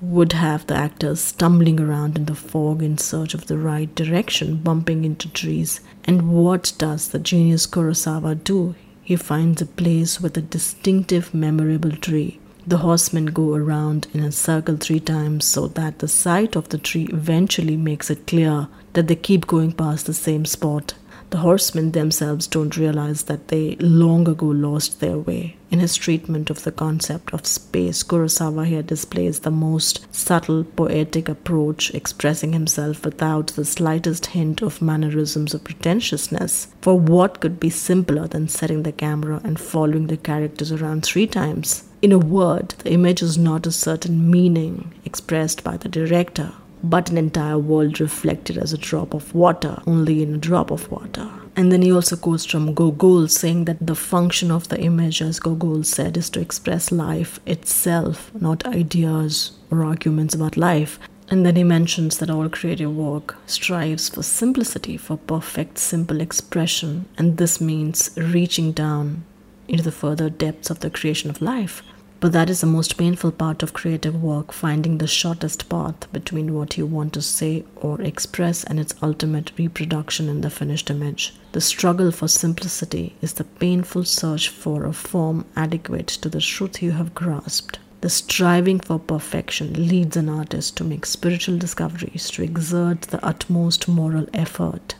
would 0.00 0.32
have 0.32 0.66
the 0.66 0.76
actors 0.76 1.20
stumbling 1.20 1.80
around 1.80 2.16
in 2.16 2.26
the 2.26 2.34
fog 2.34 2.82
in 2.82 2.96
search 2.96 3.34
of 3.34 3.46
the 3.46 3.58
right 3.58 3.92
direction, 3.94 4.56
bumping 4.56 5.04
into 5.04 5.28
trees. 5.30 5.80
And 6.04 6.30
what 6.30 6.72
does 6.78 7.08
the 7.08 7.18
genius 7.18 7.66
Kurosawa 7.66 8.42
do? 8.44 8.74
He 9.02 9.16
finds 9.16 9.62
a 9.62 9.66
place 9.66 10.20
with 10.20 10.36
a 10.36 10.42
distinctive, 10.42 11.34
memorable 11.34 11.92
tree. 11.92 12.38
The 12.66 12.78
horsemen 12.78 13.26
go 13.26 13.54
around 13.54 14.06
in 14.12 14.20
a 14.20 14.30
circle 14.30 14.76
three 14.76 15.00
times 15.00 15.46
so 15.46 15.66
that 15.68 15.98
the 15.98 16.08
sight 16.08 16.54
of 16.54 16.68
the 16.68 16.78
tree 16.78 17.08
eventually 17.10 17.76
makes 17.76 18.10
it 18.10 18.26
clear 18.26 18.68
that 18.92 19.08
they 19.08 19.16
keep 19.16 19.46
going 19.46 19.72
past 19.72 20.06
the 20.06 20.14
same 20.14 20.44
spot 20.44 20.94
The 21.30 21.38
horsemen 21.38 21.92
themselves 21.92 22.46
don't 22.46 22.76
realize 22.76 23.24
that 23.24 23.48
they 23.48 23.76
long 23.76 24.26
ago 24.26 24.46
lost 24.46 25.00
their 25.00 25.18
way. 25.18 25.56
In 25.70 25.78
his 25.78 25.94
treatment 25.94 26.48
of 26.48 26.64
the 26.64 26.72
concept 26.72 27.34
of 27.34 27.46
space, 27.46 28.02
Kurosawa 28.02 28.64
here 28.64 28.82
displays 28.82 29.40
the 29.40 29.50
most 29.50 30.06
subtle 30.10 30.64
poetic 30.64 31.28
approach, 31.28 31.92
expressing 31.94 32.54
himself 32.54 33.04
without 33.04 33.48
the 33.48 33.66
slightest 33.66 34.26
hint 34.26 34.62
of 34.62 34.80
mannerisms 34.80 35.54
or 35.54 35.58
pretentiousness. 35.58 36.68
For 36.80 36.98
what 36.98 37.40
could 37.40 37.60
be 37.60 37.70
simpler 37.70 38.26
than 38.26 38.48
setting 38.48 38.82
the 38.82 38.92
camera 38.92 39.42
and 39.44 39.60
following 39.60 40.06
the 40.06 40.16
characters 40.16 40.72
around 40.72 41.04
three 41.04 41.26
times? 41.26 41.84
In 42.00 42.12
a 42.12 42.18
word, 42.18 42.70
the 42.78 42.92
image 42.92 43.20
is 43.20 43.36
not 43.36 43.66
a 43.66 43.72
certain 43.72 44.30
meaning 44.30 44.94
expressed 45.04 45.62
by 45.62 45.76
the 45.76 45.90
director, 45.90 46.52
but 46.82 47.10
an 47.10 47.18
entire 47.18 47.58
world 47.58 48.00
reflected 48.00 48.56
as 48.58 48.72
a 48.72 48.78
drop 48.78 49.14
of 49.14 49.34
water, 49.34 49.82
only 49.86 50.22
in 50.22 50.34
a 50.34 50.38
drop 50.38 50.70
of 50.70 50.90
water. 50.90 51.28
And 51.56 51.72
then 51.72 51.82
he 51.82 51.92
also 51.92 52.16
quotes 52.16 52.44
from 52.44 52.72
Gogol 52.72 53.26
saying 53.26 53.64
that 53.64 53.84
the 53.84 53.96
function 53.96 54.50
of 54.50 54.68
the 54.68 54.80
image, 54.80 55.20
as 55.20 55.40
Gogol 55.40 55.82
said, 55.82 56.16
is 56.16 56.30
to 56.30 56.40
express 56.40 56.92
life 56.92 57.40
itself, 57.46 58.30
not 58.40 58.64
ideas 58.64 59.52
or 59.70 59.84
arguments 59.84 60.34
about 60.34 60.56
life. 60.56 61.00
And 61.30 61.44
then 61.44 61.56
he 61.56 61.64
mentions 61.64 62.18
that 62.18 62.30
all 62.30 62.48
creative 62.48 62.94
work 62.94 63.36
strives 63.46 64.08
for 64.08 64.22
simplicity, 64.22 64.96
for 64.96 65.16
perfect, 65.16 65.78
simple 65.78 66.20
expression, 66.20 67.06
and 67.18 67.36
this 67.36 67.60
means 67.60 68.10
reaching 68.16 68.72
down 68.72 69.24
into 69.66 69.82
the 69.82 69.92
further 69.92 70.30
depths 70.30 70.70
of 70.70 70.80
the 70.80 70.90
creation 70.90 71.28
of 71.28 71.42
life. 71.42 71.82
But 72.20 72.32
that 72.32 72.50
is 72.50 72.60
the 72.60 72.66
most 72.66 72.96
painful 72.96 73.30
part 73.30 73.62
of 73.62 73.72
creative 73.72 74.20
work 74.20 74.52
finding 74.52 74.98
the 74.98 75.06
shortest 75.06 75.68
path 75.68 76.12
between 76.12 76.52
what 76.52 76.76
you 76.76 76.84
want 76.84 77.12
to 77.12 77.22
say 77.22 77.64
or 77.76 78.00
express 78.02 78.64
and 78.64 78.80
its 78.80 78.94
ultimate 79.00 79.52
reproduction 79.56 80.28
in 80.28 80.40
the 80.40 80.50
finished 80.50 80.90
image. 80.90 81.34
The 81.52 81.60
struggle 81.60 82.10
for 82.10 82.26
simplicity 82.26 83.14
is 83.22 83.34
the 83.34 83.44
painful 83.44 84.04
search 84.04 84.48
for 84.48 84.84
a 84.84 84.92
form 84.92 85.44
adequate 85.54 86.08
to 86.08 86.28
the 86.28 86.40
truth 86.40 86.82
you 86.82 86.90
have 86.92 87.14
grasped. 87.14 87.78
The 88.00 88.10
striving 88.10 88.80
for 88.80 88.98
perfection 88.98 89.88
leads 89.88 90.16
an 90.16 90.28
artist 90.28 90.76
to 90.76 90.84
make 90.84 91.06
spiritual 91.06 91.58
discoveries, 91.58 92.30
to 92.30 92.42
exert 92.42 93.02
the 93.02 93.24
utmost 93.24 93.86
moral 93.88 94.26
effort. 94.34 94.96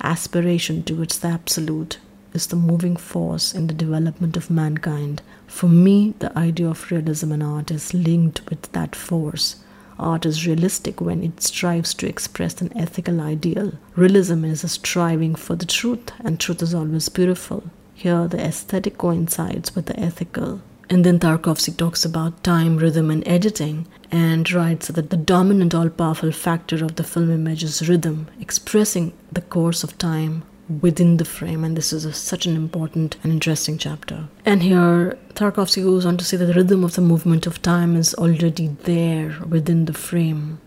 Aspiration 0.00 0.84
towards 0.84 1.18
the 1.18 1.28
absolute 1.28 1.98
is 2.34 2.48
the 2.48 2.56
moving 2.56 2.96
force 2.96 3.54
in 3.54 3.68
the 3.68 3.74
development 3.74 4.36
of 4.36 4.50
mankind. 4.50 5.22
For 5.46 5.68
me, 5.68 6.14
the 6.18 6.36
idea 6.36 6.68
of 6.68 6.90
realism 6.90 7.32
in 7.32 7.42
art 7.42 7.70
is 7.70 7.94
linked 7.94 8.42
with 8.50 8.62
that 8.72 8.94
force. 8.94 9.56
Art 9.98 10.26
is 10.26 10.46
realistic 10.46 11.00
when 11.00 11.22
it 11.22 11.40
strives 11.40 11.94
to 11.94 12.08
express 12.08 12.60
an 12.60 12.76
ethical 12.76 13.20
ideal. 13.20 13.74
Realism 13.94 14.44
is 14.44 14.64
a 14.64 14.68
striving 14.68 15.36
for 15.36 15.54
the 15.54 15.66
truth, 15.66 16.10
and 16.18 16.40
truth 16.40 16.60
is 16.62 16.74
always 16.74 17.08
beautiful. 17.08 17.62
Here, 17.94 18.26
the 18.26 18.44
aesthetic 18.44 18.98
coincides 18.98 19.76
with 19.76 19.86
the 19.86 19.98
ethical. 19.98 20.60
And 20.90 21.04
then 21.04 21.20
Tarkovsky 21.20 21.76
talks 21.76 22.04
about 22.04 22.42
time, 22.42 22.76
rhythm, 22.76 23.10
and 23.10 23.26
editing, 23.26 23.86
and 24.10 24.50
writes 24.50 24.88
that 24.88 25.10
the 25.10 25.16
dominant, 25.16 25.74
all 25.74 25.88
powerful 25.88 26.32
factor 26.32 26.84
of 26.84 26.96
the 26.96 27.04
film 27.04 27.30
image 27.30 27.62
is 27.62 27.88
rhythm, 27.88 28.26
expressing 28.40 29.12
the 29.32 29.40
course 29.40 29.84
of 29.84 29.96
time, 29.96 30.42
within 30.80 31.18
the 31.18 31.24
frame, 31.24 31.64
and 31.64 31.76
this 31.76 31.92
is 31.92 32.04
a, 32.04 32.12
such 32.12 32.46
an 32.46 32.56
important 32.56 33.16
and 33.22 33.32
interesting 33.32 33.78
chapter. 33.78 34.28
And 34.44 34.62
here, 34.62 35.18
Tarkovsky 35.34 35.82
goes 35.82 36.06
on 36.06 36.16
to 36.16 36.24
say 36.24 36.36
that 36.36 36.46
the 36.46 36.54
rhythm 36.54 36.84
of 36.84 36.94
the 36.94 37.02
movement 37.02 37.46
of 37.46 37.60
time 37.62 37.96
is 37.96 38.14
already 38.14 38.68
there 38.84 39.36
within 39.48 39.84
the 39.84 39.92
frame 39.92 40.60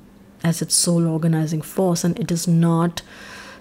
as 0.43 0.61
its 0.61 0.75
sole 0.75 1.07
organizing 1.07 1.61
force, 1.61 2.03
and 2.03 2.17
it 2.19 2.31
is 2.31 2.47
not 2.47 3.01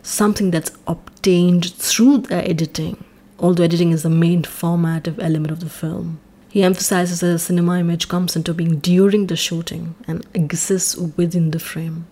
something 0.03 0.51
that's 0.51 0.77
obtained 0.87 1.73
through 1.75 2.19
the 2.19 2.49
editing, 2.49 3.05
although 3.39 3.65
editing 3.65 3.93
is 3.93 4.03
the 4.03 4.11
main 4.11 4.45
formative 4.45 5.19
element 5.19 5.51
of 5.51 5.61
the 5.61 5.71
film. 5.71 6.21
He 6.49 6.63
emphasizes 6.63 7.21
that 7.21 7.27
the 7.27 7.39
cinema 7.39 7.79
image 7.79 8.09
comes 8.09 8.37
into 8.37 8.55
being 8.55 8.79
during 8.79 9.27
the 9.27 9.37
shooting 9.37 9.95
and 10.07 10.27
exists 10.33 10.97
within 10.97 11.51
the 11.51 11.59
frame. 11.59 12.07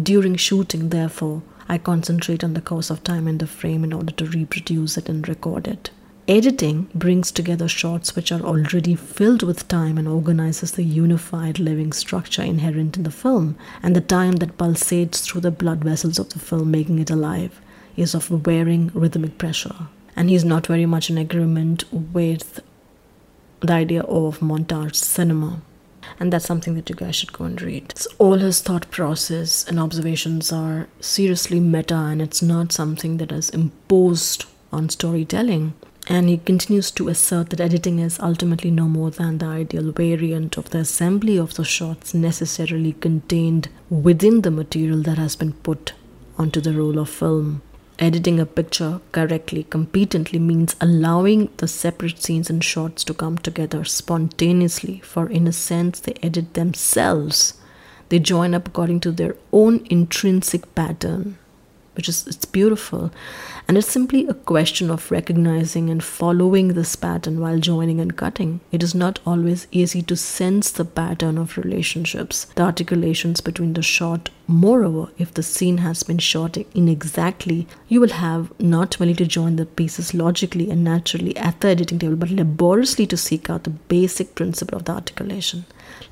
During 0.00 0.36
shooting, 0.36 0.88
therefore, 0.88 1.42
I 1.68 1.78
concentrate 1.78 2.42
on 2.44 2.54
the 2.54 2.60
course 2.60 2.90
of 2.90 3.04
time 3.04 3.28
in 3.28 3.38
the 3.38 3.46
frame 3.46 3.84
in 3.84 3.92
order 3.92 4.12
to 4.12 4.26
reproduce 4.26 4.96
it 4.96 5.08
and 5.08 5.26
record 5.26 5.66
it. 5.66 5.90
Editing 6.28 6.88
brings 6.94 7.32
together 7.32 7.66
shots 7.66 8.14
which 8.14 8.30
are 8.30 8.40
already 8.40 8.94
filled 8.94 9.42
with 9.42 9.66
time 9.66 9.98
and 9.98 10.06
organizes 10.06 10.72
the 10.72 10.84
unified 10.84 11.58
living 11.58 11.92
structure 11.92 12.42
inherent 12.42 12.96
in 12.96 13.02
the 13.02 13.10
film, 13.10 13.56
and 13.82 13.96
the 13.96 14.00
time 14.00 14.36
that 14.36 14.56
pulsates 14.56 15.24
through 15.24 15.40
the 15.40 15.50
blood 15.50 15.82
vessels 15.82 16.18
of 16.20 16.28
the 16.30 16.38
film, 16.38 16.70
making 16.70 17.00
it 17.00 17.10
alive, 17.10 17.60
is 17.96 18.14
of 18.14 18.26
varying 18.28 18.90
rhythmic 18.94 19.36
pressure. 19.36 19.88
And 20.14 20.30
he's 20.30 20.44
not 20.44 20.68
very 20.68 20.86
much 20.86 21.10
in 21.10 21.18
agreement 21.18 21.84
with 21.92 22.60
the 23.60 23.72
idea 23.72 24.02
of 24.02 24.38
montage 24.38 24.94
cinema 24.94 25.60
and 26.22 26.32
that's 26.32 26.46
something 26.46 26.76
that 26.76 26.88
you 26.88 26.94
guys 26.94 27.16
should 27.16 27.32
go 27.32 27.44
and 27.44 27.60
read. 27.60 27.92
All 28.18 28.38
his 28.38 28.60
thought 28.60 28.88
process 28.92 29.66
and 29.66 29.80
observations 29.80 30.52
are 30.52 30.86
seriously 31.00 31.58
meta, 31.58 31.96
and 31.96 32.22
it's 32.22 32.40
not 32.40 32.70
something 32.70 33.16
that 33.16 33.32
is 33.32 33.50
imposed 33.50 34.44
on 34.72 34.88
storytelling. 34.88 35.74
And 36.06 36.28
he 36.28 36.36
continues 36.38 36.92
to 36.92 37.08
assert 37.08 37.50
that 37.50 37.60
editing 37.60 37.98
is 37.98 38.20
ultimately 38.20 38.70
no 38.70 38.86
more 38.86 39.10
than 39.10 39.38
the 39.38 39.46
ideal 39.46 39.90
variant 39.90 40.56
of 40.56 40.70
the 40.70 40.78
assembly 40.78 41.38
of 41.38 41.54
the 41.54 41.64
shots 41.64 42.14
necessarily 42.14 42.92
contained 42.92 43.68
within 43.90 44.42
the 44.42 44.52
material 44.52 45.02
that 45.02 45.18
has 45.18 45.34
been 45.34 45.54
put 45.54 45.92
onto 46.38 46.60
the 46.60 46.72
roll 46.72 47.00
of 47.00 47.08
film. 47.08 47.62
Editing 48.02 48.40
a 48.40 48.46
picture 48.46 49.00
correctly, 49.12 49.62
competently 49.62 50.40
means 50.40 50.74
allowing 50.80 51.50
the 51.58 51.68
separate 51.68 52.20
scenes 52.20 52.50
and 52.50 52.64
shots 52.64 53.04
to 53.04 53.14
come 53.14 53.38
together 53.38 53.84
spontaneously, 53.84 54.98
for 55.04 55.28
in 55.28 55.46
a 55.46 55.52
sense, 55.52 56.00
they 56.00 56.14
edit 56.20 56.54
themselves. 56.54 57.54
They 58.08 58.18
join 58.18 58.54
up 58.54 58.66
according 58.66 58.98
to 59.02 59.12
their 59.12 59.36
own 59.52 59.86
intrinsic 59.88 60.74
pattern 60.74 61.38
which 61.94 62.08
is 62.08 62.26
it's 62.26 62.44
beautiful. 62.44 63.10
And 63.68 63.78
it's 63.78 63.88
simply 63.88 64.26
a 64.26 64.34
question 64.34 64.90
of 64.90 65.10
recognizing 65.10 65.88
and 65.88 66.02
following 66.02 66.68
this 66.68 66.96
pattern 66.96 67.40
while 67.40 67.58
joining 67.58 68.00
and 68.00 68.16
cutting. 68.16 68.60
It 68.72 68.82
is 68.82 68.94
not 68.94 69.20
always 69.24 69.66
easy 69.70 70.02
to 70.02 70.16
sense 70.16 70.70
the 70.70 70.84
pattern 70.84 71.38
of 71.38 71.56
relationships 71.56 72.46
the 72.56 72.62
articulations 72.62 73.40
between 73.40 73.72
the 73.74 73.82
shot 73.82 74.30
moreover 74.46 75.10
if 75.18 75.32
the 75.34 75.42
scene 75.42 75.78
has 75.78 76.02
been 76.02 76.18
shot 76.18 76.56
inexactly 76.74 77.66
you 77.88 78.00
will 78.00 78.16
have 78.20 78.52
not 78.60 78.98
merely 78.98 79.14
to 79.14 79.26
join 79.26 79.56
the 79.56 79.66
pieces 79.66 80.12
logically 80.14 80.70
and 80.70 80.84
naturally 80.84 81.36
at 81.36 81.60
the 81.60 81.68
editing 81.68 81.98
table 81.98 82.16
but 82.16 82.30
laboriously 82.30 83.06
to 83.06 83.16
seek 83.16 83.48
out 83.48 83.64
the 83.64 83.70
basic 83.70 84.34
principle 84.34 84.78
of 84.78 84.84
the 84.84 84.92
articulation. 84.92 85.64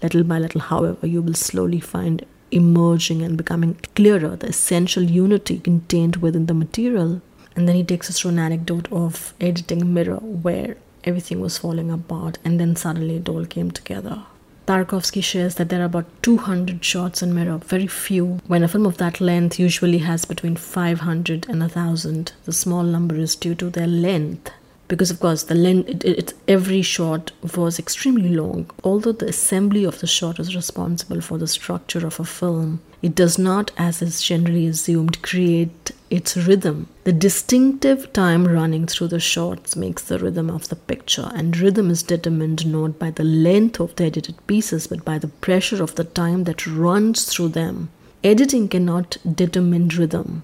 Little 0.03 0.25
by 0.25 0.39
little 0.39 0.61
however 0.61 1.07
you 1.07 1.23
will 1.23 1.35
slowly 1.35 1.81
find 1.81 2.25
emerging 2.51 3.23
and 3.23 3.37
becoming 3.37 3.75
clearer, 3.95 4.37
the 4.37 4.49
essential 4.49 5.03
unity 5.03 5.59
contained 5.59 6.17
within 6.17 6.47
the 6.47 6.55
material. 6.55 7.23
And 7.57 7.69
then 7.69 7.77
he 7.77 7.85
takes 7.85 8.09
us 8.09 8.21
through 8.21 8.33
an 8.33 8.39
anecdote 8.39 8.91
of 8.93 9.35
editing 9.41 9.93
Mirror, 9.93 10.17
where 10.17 10.77
everything 11.05 11.41
was 11.41 11.59
falling 11.59 11.91
apart, 11.91 12.39
and 12.45 12.61
then 12.61 12.77
suddenly 12.77 13.17
it 13.17 13.29
all 13.29 13.45
came 13.45 13.71
together. 13.71 14.23
Tarkovsky 14.67 15.23
shares 15.23 15.57
that 15.57 15.69
there 15.69 15.81
are 15.81 15.87
about 15.87 16.07
200 16.23 16.85
shots 16.85 17.23
in 17.23 17.35
Mirror, 17.35 17.59
very 17.59 17.89
few. 17.89 18.41
When 18.47 18.63
a 18.63 18.69
film 18.69 18.87
of 18.87 18.99
that 18.99 19.21
length 19.21 19.59
usually 19.59 19.99
has 19.99 20.25
between 20.25 20.55
500 20.55 21.49
and 21.49 21.61
1000, 21.61 22.33
the 22.45 22.53
small 22.53 22.85
number 22.85 23.17
is 23.17 23.35
due 23.35 23.57
to 23.57 23.69
their 23.69 23.89
length 23.89 24.53
because 24.91 25.11
of 25.11 25.21
course 25.21 25.45
the 25.45 25.55
length 25.55 25.89
it, 25.89 26.05
it, 26.05 26.35
every 26.57 26.83
shot 26.83 27.33
was 27.57 27.79
extremely 27.79 28.31
long. 28.43 28.71
Although 28.85 29.13
the 29.13 29.29
assembly 29.35 29.85
of 29.85 30.01
the 30.01 30.07
shot 30.19 30.39
is 30.39 30.57
responsible 30.63 31.21
for 31.21 31.39
the 31.39 31.55
structure 31.59 32.05
of 32.07 32.21
a 32.21 32.25
film 32.25 32.81
it 33.03 33.15
does 33.15 33.39
not 33.39 33.71
as 33.79 34.03
is 34.03 34.21
generally 34.21 34.67
assumed 34.67 35.23
create 35.23 35.93
its 36.11 36.37
rhythm. 36.37 36.87
The 37.05 37.13
distinctive 37.13 38.13
time 38.13 38.47
running 38.47 38.87
through 38.87 39.09
the 39.09 39.21
shots 39.21 39.75
makes 39.75 40.03
the 40.03 40.19
rhythm 40.19 40.51
of 40.51 40.69
the 40.69 40.77
picture 40.77 41.31
and 41.35 41.57
rhythm 41.57 41.91
is 41.91 42.03
determined 42.03 42.67
not 42.67 42.99
by 42.99 43.11
the 43.11 43.25
length 43.25 43.81
of 43.81 43.97
the 43.97 44.05
edited 44.05 44.47
pieces 44.47 44.87
but 44.87 45.05
by 45.05 45.19
the 45.19 45.29
pressure 45.29 45.83
of 45.83 45.95
the 45.95 46.05
time 46.05 46.45
that 46.45 46.67
runs 46.67 47.25
through 47.25 47.49
them. 47.49 47.89
Editing 48.23 48.69
cannot 48.69 49.17
determine 49.35 49.89
rhythm 49.89 50.43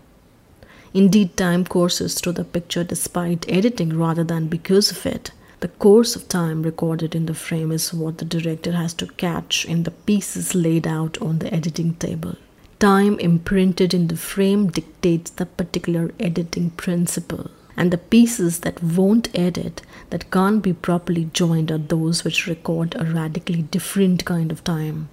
Indeed, 0.97 1.37
time 1.37 1.67
courses 1.67 2.15
through 2.15 2.33
the 2.33 2.45
picture 2.45 2.83
despite 2.83 3.45
editing 3.50 3.99
rather 3.99 4.25
than 4.25 4.47
because 4.47 4.91
of 4.91 5.05
it. 5.05 5.31
The 5.61 5.69
course 5.69 6.17
of 6.17 6.26
time 6.26 6.62
recorded 6.62 7.15
in 7.15 7.26
the 7.26 7.35
frame 7.35 7.71
is 7.71 7.93
what 7.93 8.17
the 8.17 8.25
director 8.25 8.73
has 8.73 8.95
to 8.95 9.07
catch 9.07 9.67
in 9.67 9.83
the 9.83 9.91
pieces 9.91 10.55
laid 10.55 10.87
out 10.87 11.21
on 11.21 11.41
the 11.41 11.53
editing 11.53 11.97
table. 11.97 12.37
Time 12.79 13.19
imprinted 13.19 13.93
in 13.93 14.07
the 14.07 14.17
frame 14.17 14.69
dictates 14.69 15.33
the 15.33 15.45
particular 15.45 16.12
editing 16.19 16.71
principle, 16.71 17.50
and 17.76 17.91
the 17.91 17.99
pieces 17.99 18.61
that 18.61 18.83
won't 18.83 19.29
edit, 19.38 19.83
that 20.09 20.31
can't 20.31 20.62
be 20.62 20.73
properly 20.73 21.29
joined, 21.35 21.71
are 21.71 21.76
those 21.76 22.25
which 22.25 22.47
record 22.47 22.97
a 22.99 23.05
radically 23.05 23.61
different 23.61 24.25
kind 24.25 24.50
of 24.50 24.65
time. 24.65 25.11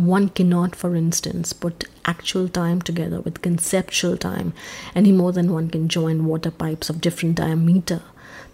One 0.00 0.30
cannot, 0.30 0.74
for 0.74 0.96
instance, 0.96 1.52
put 1.52 1.84
actual 2.06 2.48
time 2.48 2.80
together 2.80 3.20
with 3.20 3.42
conceptual 3.42 4.16
time 4.16 4.54
any 4.94 5.12
more 5.12 5.30
than 5.30 5.52
one 5.52 5.68
can 5.68 5.90
join 5.90 6.24
water 6.24 6.50
pipes 6.50 6.88
of 6.88 7.02
different 7.02 7.34
diameter. 7.34 8.00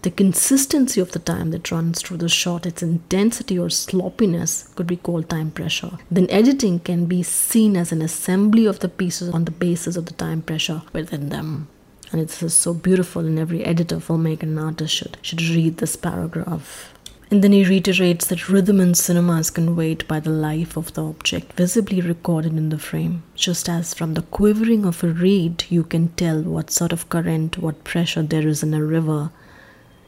The 0.02 0.10
consistency 0.10 1.00
of 1.00 1.12
the 1.12 1.20
time 1.20 1.52
that 1.52 1.70
runs 1.70 2.02
through 2.02 2.16
the 2.16 2.28
shot, 2.28 2.66
its 2.66 2.82
intensity 2.82 3.56
or 3.56 3.70
sloppiness, 3.70 4.70
could 4.74 4.88
be 4.88 4.96
called 4.96 5.30
time 5.30 5.52
pressure. 5.52 5.92
Then 6.10 6.28
editing 6.30 6.80
can 6.80 7.06
be 7.06 7.22
seen 7.22 7.76
as 7.76 7.92
an 7.92 8.02
assembly 8.02 8.66
of 8.66 8.80
the 8.80 8.88
pieces 8.88 9.32
on 9.32 9.44
the 9.44 9.52
basis 9.52 9.96
of 9.96 10.06
the 10.06 10.14
time 10.14 10.42
pressure 10.42 10.82
within 10.92 11.28
them. 11.28 11.68
And 12.10 12.20
it's 12.20 12.52
so 12.52 12.74
beautiful, 12.74 13.24
and 13.24 13.38
every 13.38 13.64
editor, 13.64 13.96
filmmaker, 13.96 14.42
and 14.42 14.58
artist 14.58 14.94
should, 14.94 15.16
should 15.22 15.42
read 15.42 15.76
this 15.76 15.94
paragraph. 15.94 16.92
And 17.28 17.42
then 17.42 17.50
he 17.50 17.64
reiterates 17.64 18.26
that 18.28 18.48
rhythm 18.48 18.80
in 18.80 18.94
cinema 18.94 19.38
is 19.38 19.50
conveyed 19.50 20.06
by 20.06 20.20
the 20.20 20.30
life 20.30 20.76
of 20.76 20.94
the 20.94 21.02
object, 21.02 21.54
visibly 21.54 22.00
recorded 22.00 22.56
in 22.56 22.68
the 22.68 22.78
frame. 22.78 23.24
Just 23.34 23.68
as 23.68 23.94
from 23.94 24.14
the 24.14 24.22
quivering 24.22 24.84
of 24.84 25.02
a 25.02 25.08
reed, 25.08 25.64
you 25.68 25.82
can 25.82 26.08
tell 26.10 26.40
what 26.42 26.70
sort 26.70 26.92
of 26.92 27.08
current, 27.08 27.58
what 27.58 27.82
pressure 27.82 28.22
there 28.22 28.46
is 28.46 28.62
in 28.62 28.74
a 28.74 28.84
river. 28.84 29.32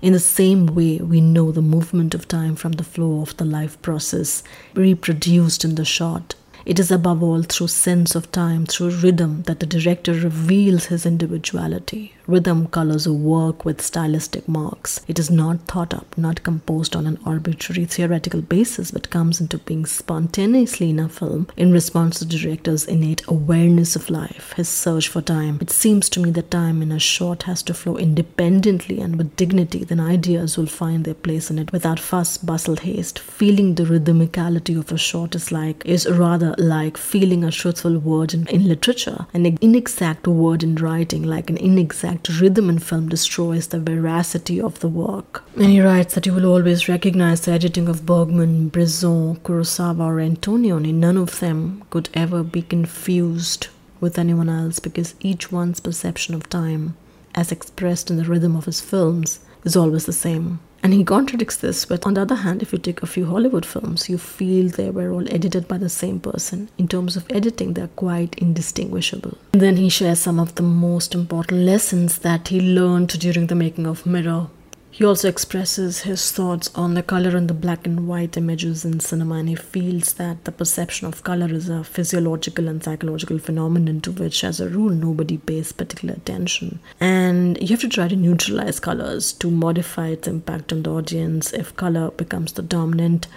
In 0.01 0.13
the 0.13 0.21
same 0.21 0.67
way, 0.67 0.99
we 0.99 1.21
know 1.21 1.51
the 1.51 1.61
movement 1.61 2.15
of 2.15 2.29
time 2.29 2.55
from 2.55 2.73
the 2.73 2.85
flow 2.85 3.21
of 3.21 3.37
the 3.37 3.45
life 3.45 3.83
process 3.83 4.45
reproduced 4.75 5.65
in 5.65 5.75
the 5.75 5.85
shot. 5.85 6.37
It 6.65 6.79
is 6.79 6.93
above 6.93 7.21
all 7.21 7.43
through 7.43 7.69
sense 7.69 8.15
of 8.15 8.31
time, 8.31 8.65
through 8.65 8.91
rhythm, 8.91 9.43
that 9.43 9.59
the 9.59 9.67
director 9.67 10.13
reveals 10.13 10.87
his 10.87 11.05
individuality. 11.05 12.15
Rhythm 12.29 12.67
colors 12.67 13.09
work 13.09 13.65
with 13.65 13.81
stylistic 13.81 14.47
marks. 14.47 15.01
It 15.09 15.19
is 15.19 15.31
not 15.31 15.61
thought 15.61 15.95
up, 15.95 16.19
not 16.19 16.43
composed 16.43 16.95
on 16.95 17.07
an 17.07 17.19
arbitrary 17.25 17.87
theoretical 17.87 18.43
basis, 18.43 18.91
but 18.91 19.09
comes 19.09 19.41
into 19.41 19.57
being 19.57 19.87
spontaneously 19.87 20.91
in 20.91 20.99
a 20.99 21.09
film 21.09 21.49
in 21.57 21.73
response 21.73 22.19
to 22.19 22.27
the 22.27 22.37
director's 22.37 22.85
innate 22.85 23.23
awareness 23.29 23.97
of 23.97 24.11
life, 24.11 24.53
his 24.59 24.69
search 24.69 25.09
for 25.09 25.23
time. 25.23 25.57
It 25.63 25.71
seems 25.71 26.11
to 26.11 26.21
me 26.21 26.31
that 26.33 26.51
time 26.51 26.83
in 26.83 26.93
a 26.93 26.99
shot 26.99 27.45
has 27.45 27.63
to 27.63 27.73
flow 27.73 27.97
independently 27.97 29.01
and 29.01 29.17
with 29.17 29.35
dignity, 29.37 29.85
then 29.85 29.99
ideas 29.99 30.59
will 30.59 30.67
find 30.67 31.07
their 31.07 31.15
place 31.15 31.51
in 31.51 31.59
it 31.59 31.73
without 31.73 31.99
fuss, 31.99 32.37
bustle, 32.37 32.77
haste. 32.77 33.19
Feeling 33.21 33.77
the 33.77 33.85
rhythmicality 33.85 34.79
of 34.79 34.93
a 34.93 34.99
shot 34.99 35.35
is 35.35 35.51
like 35.51 35.83
is 35.87 36.07
rather 36.07 36.55
like 36.59 36.99
feeling 36.99 37.43
a 37.43 37.51
truthful 37.51 37.99
word 37.99 38.35
in, 38.35 38.47
in 38.49 38.69
literature, 38.69 39.25
an 39.33 39.47
inexact 39.63 40.27
word 40.27 40.63
in 40.63 40.75
writing, 40.75 41.23
like 41.23 41.49
an 41.49 41.57
inexact 41.57 42.18
rhythm 42.41 42.69
in 42.69 42.79
film 42.79 43.09
destroys 43.09 43.69
the 43.69 43.81
veracity 43.81 44.61
of 44.61 44.81
the 44.81 44.89
work. 44.89 45.45
And 45.57 45.67
he 45.67 45.81
writes 45.81 46.15
that 46.15 46.27
you 46.27 46.33
will 46.35 46.47
always 46.47 46.89
recognize 46.89 47.43
the 47.43 47.53
editing 47.53 47.89
of 47.89 48.07
Bergman, 48.07 48.69
Bresson, 48.69 49.37
Kurosawa, 49.37 50.01
or 50.01 50.17
Antonioni. 50.17 50.93
None 50.93 51.17
of 51.17 51.41
them 51.41 51.85
could 51.91 52.09
ever 52.15 52.43
be 52.43 52.63
confused 52.63 53.69
with 54.01 54.19
anyone 54.19 54.49
else 54.49 54.79
because 54.79 55.15
each 55.21 55.51
one's 55.53 55.81
perception 55.81 56.35
of 56.35 56.49
time, 56.49 56.97
as 57.35 57.53
expressed 57.53 58.11
in 58.11 58.17
the 58.17 58.25
rhythm 58.25 58.57
of 58.57 58.65
his 58.67 58.81
films, 58.81 59.41
is 59.65 59.77
always 59.77 60.07
the 60.07 60.13
same. 60.13 60.61
And 60.83 60.95
he 60.95 61.05
contradicts 61.05 61.57
this, 61.57 61.85
but 61.85 62.07
on 62.07 62.15
the 62.15 62.23
other 62.23 62.37
hand, 62.37 62.63
if 62.63 62.73
you 62.73 62.79
take 62.79 63.03
a 63.03 63.07
few 63.07 63.27
Hollywood 63.27 63.67
films, 63.67 64.09
you 64.09 64.17
feel 64.17 64.69
they 64.69 64.91
were 64.91 65.11
all 65.11 65.29
edited 65.33 65.67
by 65.67 65.79
the 65.79 65.89
same 65.89 66.21
person. 66.21 66.69
In 66.79 66.89
terms 66.89 67.17
of 67.17 67.27
editing, 67.31 67.75
they're 67.75 67.89
quite 67.89 68.37
indistinguishable. 68.39 69.37
And 69.53 69.61
then 69.61 69.77
he 69.77 69.89
shares 69.89 70.21
some 70.21 70.39
of 70.39 70.55
the 70.55 70.63
most 70.63 71.15
important 71.15 71.63
lessons 71.63 72.21
that 72.21 72.49
he 72.49 72.61
learned 72.61 73.09
during 73.19 73.49
the 73.49 73.55
making 73.55 73.87
of 73.87 74.07
Mirror. 74.07 74.49
He 74.99 75.05
also 75.05 75.29
expresses 75.29 76.01
his 76.01 76.33
thoughts 76.33 76.73
on 76.75 76.95
the 76.95 77.05
color 77.05 77.37
and 77.37 77.47
the 77.47 77.55
black 77.55 77.87
and 77.87 78.09
white 78.09 78.37
images 78.37 78.85
in 78.85 78.99
cinema, 78.99 79.37
and 79.37 79.49
he 79.49 79.55
feels 79.55 80.15
that 80.15 80.45
the 80.45 80.51
perception 80.51 81.07
of 81.07 81.23
color 81.23 81.47
is 81.47 81.69
a 81.69 81.85
physiological 81.85 82.67
and 82.67 82.83
psychological 82.83 83.39
phenomenon 83.39 84.01
to 84.01 84.11
which, 84.11 84.43
as 84.43 84.59
a 84.59 84.69
rule, 84.69 84.91
nobody 84.91 85.37
pays 85.39 85.71
particular 85.71 86.15
attention. 86.15 86.81
And 86.99 87.63
you 87.63 87.69
have 87.69 87.81
to 87.83 87.89
try 87.89 88.09
to 88.09 88.17
neutralize 88.17 88.81
colors 88.81 89.33
to 89.35 89.53
modify 89.53 90.09
its 90.09 90.27
impact 90.27 90.73
on 90.73 90.83
the 90.83 90.91
audience. 90.91 91.53
If 91.53 91.77
color 91.77 92.11
becomes 92.11 92.55
the 92.55 92.63
dominant 92.63 93.29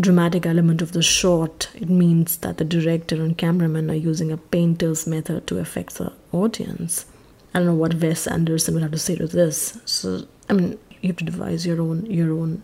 dramatic 0.00 0.46
element 0.46 0.82
of 0.82 0.92
the 0.92 1.02
short, 1.02 1.68
it 1.74 1.90
means 1.90 2.36
that 2.36 2.58
the 2.58 2.64
director 2.64 3.16
and 3.16 3.36
cameraman 3.36 3.90
are 3.90 3.94
using 3.94 4.30
a 4.30 4.36
painter's 4.36 5.04
method 5.04 5.48
to 5.48 5.58
affect 5.58 5.96
the 5.96 6.12
audience. 6.30 7.06
I 7.52 7.58
don't 7.58 7.66
know 7.66 7.74
what 7.74 7.94
Wes 7.94 8.28
Anderson 8.28 8.74
will 8.74 8.82
have 8.82 8.92
to 8.92 8.98
say 9.00 9.16
to 9.16 9.26
this. 9.26 9.80
So, 9.84 10.28
I 10.48 10.52
mean, 10.52 10.78
you 11.00 11.08
have 11.08 11.16
to 11.18 11.24
devise 11.24 11.66
your 11.66 11.80
own 11.80 12.06
your 12.06 12.32
own 12.32 12.62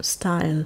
style. 0.00 0.64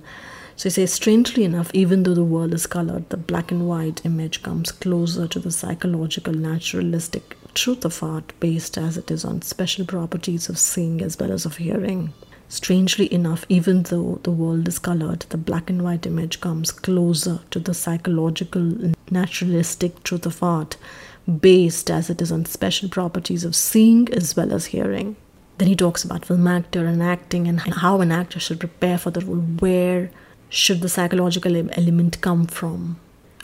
So 0.56 0.68
he 0.68 0.70
says, 0.70 0.92
strangely 0.92 1.44
enough, 1.44 1.70
even 1.72 2.02
though 2.02 2.14
the 2.14 2.24
world 2.24 2.52
is 2.52 2.66
colored, 2.66 3.08
the 3.10 3.16
black 3.16 3.52
and 3.52 3.68
white 3.68 4.04
image 4.04 4.42
comes 4.42 4.72
closer 4.72 5.28
to 5.28 5.38
the 5.38 5.52
psychological, 5.52 6.32
naturalistic 6.32 7.36
truth 7.54 7.84
of 7.84 8.02
art, 8.02 8.32
based 8.40 8.76
as 8.76 8.96
it 8.96 9.08
is 9.08 9.24
on 9.24 9.42
special 9.42 9.86
properties 9.86 10.48
of 10.48 10.58
seeing 10.58 11.00
as 11.00 11.16
well 11.16 11.30
as 11.30 11.46
of 11.46 11.58
hearing. 11.58 12.12
Strangely 12.48 13.12
enough, 13.12 13.44
even 13.48 13.84
though 13.84 14.18
the 14.24 14.32
world 14.32 14.66
is 14.66 14.80
colored, 14.80 15.20
the 15.28 15.36
black 15.36 15.70
and 15.70 15.84
white 15.84 16.06
image 16.06 16.40
comes 16.40 16.72
closer 16.72 17.38
to 17.50 17.60
the 17.60 17.74
psychological, 17.74 18.92
naturalistic 19.10 20.02
truth 20.02 20.26
of 20.26 20.42
art, 20.42 20.76
based 21.40 21.88
as 21.88 22.10
it 22.10 22.20
is 22.20 22.32
on 22.32 22.46
special 22.46 22.88
properties 22.88 23.44
of 23.44 23.54
seeing 23.54 24.08
as 24.14 24.34
well 24.34 24.52
as 24.52 24.66
hearing. 24.66 25.14
Then 25.58 25.68
he 25.68 25.76
talks 25.76 26.04
about 26.04 26.24
film 26.24 26.46
actor 26.46 26.86
and 26.86 27.02
acting 27.02 27.48
and 27.48 27.60
how 27.60 28.00
an 28.00 28.12
actor 28.12 28.40
should 28.40 28.60
prepare 28.60 28.96
for 28.96 29.10
the 29.10 29.20
role. 29.20 29.36
Where 29.58 30.10
should 30.48 30.80
the 30.80 30.88
psychological 30.88 31.56
element 31.56 32.20
come 32.20 32.46
from? 32.46 32.98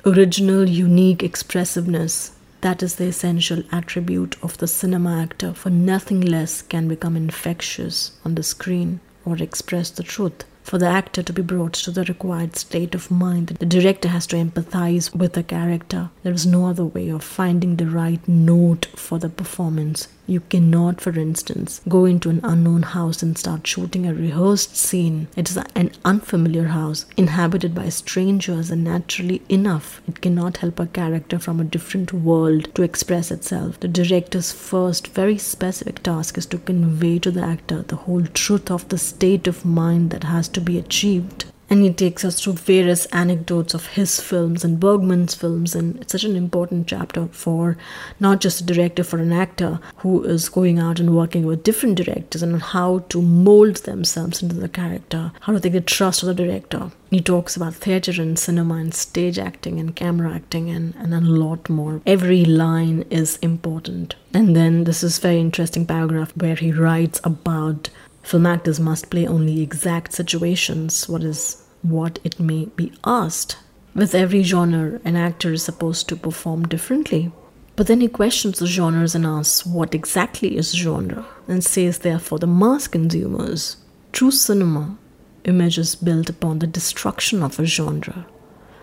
Original, 0.06 0.68
unique 0.68 1.22
expressiveness. 1.22 2.32
That 2.60 2.82
is 2.82 2.94
the 2.94 3.06
essential 3.06 3.62
attribute 3.72 4.36
of 4.42 4.56
the 4.58 4.68
cinema 4.68 5.20
actor, 5.20 5.52
for 5.52 5.70
nothing 5.70 6.20
less 6.20 6.62
can 6.62 6.88
become 6.88 7.16
infectious 7.16 8.12
on 8.24 8.36
the 8.36 8.42
screen 8.42 9.00
or 9.26 9.36
express 9.36 9.90
the 9.90 10.02
truth. 10.02 10.44
For 10.62 10.78
the 10.78 10.88
actor 10.88 11.22
to 11.22 11.32
be 11.32 11.42
brought 11.42 11.74
to 11.74 11.90
the 11.90 12.04
required 12.04 12.56
state 12.56 12.94
of 12.94 13.10
mind, 13.10 13.48
the 13.48 13.66
director 13.66 14.08
has 14.08 14.26
to 14.28 14.36
empathize 14.36 15.14
with 15.14 15.34
the 15.34 15.42
character. 15.42 16.08
There 16.22 16.32
is 16.32 16.46
no 16.46 16.66
other 16.66 16.86
way 16.86 17.10
of 17.10 17.22
finding 17.22 17.76
the 17.76 17.86
right 17.86 18.26
note 18.26 18.86
for 18.96 19.18
the 19.18 19.28
performance. 19.28 20.08
You 20.26 20.40
cannot, 20.40 21.00
for 21.00 21.18
instance, 21.18 21.82
go 21.88 22.06
into 22.06 22.30
an 22.30 22.40
unknown 22.42 22.82
house 22.82 23.22
and 23.22 23.36
start 23.36 23.66
shooting 23.66 24.06
a 24.06 24.14
rehearsed 24.14 24.74
scene. 24.76 25.28
It 25.36 25.50
is 25.50 25.58
an 25.74 25.90
unfamiliar 26.04 26.68
house, 26.68 27.04
inhabited 27.16 27.74
by 27.74 27.90
strangers, 27.90 28.70
and 28.70 28.84
naturally 28.84 29.42
enough, 29.48 30.00
it 30.08 30.20
cannot 30.20 30.58
help 30.58 30.80
a 30.80 30.86
character 30.86 31.38
from 31.38 31.60
a 31.60 31.64
different 31.64 32.12
world 32.12 32.74
to 32.74 32.82
express 32.82 33.30
itself. 33.30 33.80
The 33.80 33.88
director's 33.88 34.50
first, 34.50 35.08
very 35.08 35.36
specific 35.36 36.02
task 36.02 36.38
is 36.38 36.46
to 36.46 36.58
convey 36.58 37.18
to 37.18 37.30
the 37.30 37.42
actor 37.42 37.82
the 37.82 37.96
whole 37.96 38.24
truth 38.24 38.70
of 38.70 38.88
the 38.88 38.98
state 38.98 39.46
of 39.46 39.64
mind 39.64 40.10
that 40.10 40.24
has 40.24 40.48
to 40.48 40.60
be 40.60 40.78
achieved 40.78 41.44
and 41.70 41.82
he 41.82 41.92
takes 41.92 42.24
us 42.24 42.40
through 42.40 42.54
various 42.54 43.06
anecdotes 43.06 43.74
of 43.74 43.86
his 43.88 44.20
films 44.20 44.64
and 44.64 44.78
Bergman's 44.78 45.34
films. 45.34 45.74
And 45.74 46.00
it's 46.00 46.12
such 46.12 46.24
an 46.24 46.36
important 46.36 46.86
chapter 46.86 47.26
for 47.28 47.76
not 48.20 48.40
just 48.40 48.60
a 48.60 48.64
director, 48.64 49.02
for 49.02 49.18
an 49.18 49.32
actor 49.32 49.80
who 49.96 50.22
is 50.24 50.48
going 50.48 50.78
out 50.78 51.00
and 51.00 51.16
working 51.16 51.46
with 51.46 51.62
different 51.62 51.96
directors 51.96 52.42
and 52.42 52.60
how 52.60 53.00
to 53.10 53.22
mold 53.22 53.76
themselves 53.76 54.42
into 54.42 54.56
the 54.56 54.68
character, 54.68 55.32
how 55.40 55.52
to 55.52 55.60
take 55.60 55.72
the 55.72 55.80
trust 55.80 56.22
of 56.22 56.28
the 56.28 56.34
director. 56.34 56.90
He 57.10 57.20
talks 57.20 57.56
about 57.56 57.74
theater 57.74 58.20
and 58.20 58.38
cinema 58.38 58.74
and 58.74 58.92
stage 58.92 59.38
acting 59.38 59.78
and 59.78 59.94
camera 59.94 60.34
acting 60.34 60.68
and, 60.68 60.94
and 60.96 61.14
a 61.14 61.20
lot 61.20 61.70
more. 61.70 62.00
Every 62.04 62.44
line 62.44 63.04
is 63.08 63.36
important. 63.36 64.16
And 64.32 64.56
then 64.56 64.82
this 64.82 65.04
is 65.04 65.18
very 65.18 65.38
interesting 65.38 65.86
paragraph 65.86 66.36
where 66.36 66.56
he 66.56 66.72
writes 66.72 67.20
about 67.22 67.88
Film 68.24 68.46
actors 68.46 68.80
must 68.80 69.10
play 69.10 69.26
only 69.26 69.60
exact 69.60 70.14
situations, 70.14 71.08
what 71.08 71.22
is 71.22 71.62
what 71.82 72.18
it 72.24 72.40
may 72.40 72.64
be 72.64 72.90
asked. 73.04 73.58
With 73.94 74.14
every 74.14 74.42
genre, 74.42 74.98
an 75.04 75.14
actor 75.14 75.52
is 75.52 75.62
supposed 75.62 76.08
to 76.08 76.16
perform 76.16 76.66
differently. 76.66 77.30
But 77.76 77.86
then 77.86 78.00
he 78.00 78.08
questions 78.08 78.58
the 78.58 78.66
genres 78.66 79.14
and 79.14 79.26
asks 79.26 79.66
what 79.66 79.94
exactly 79.94 80.56
is 80.56 80.72
genre, 80.72 81.26
and 81.46 81.62
says 81.62 81.98
they 81.98 82.12
are 82.12 82.18
for 82.18 82.38
the 82.38 82.46
mass 82.46 82.88
consumers. 82.88 83.76
True 84.12 84.30
cinema 84.30 84.96
images 85.44 85.94
built 85.94 86.30
upon 86.30 86.60
the 86.60 86.66
destruction 86.66 87.42
of 87.42 87.60
a 87.60 87.66
genre, 87.66 88.26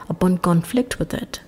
upon 0.07 0.37
conflict 0.37 0.99
with 0.99 1.13
it, 1.13 1.41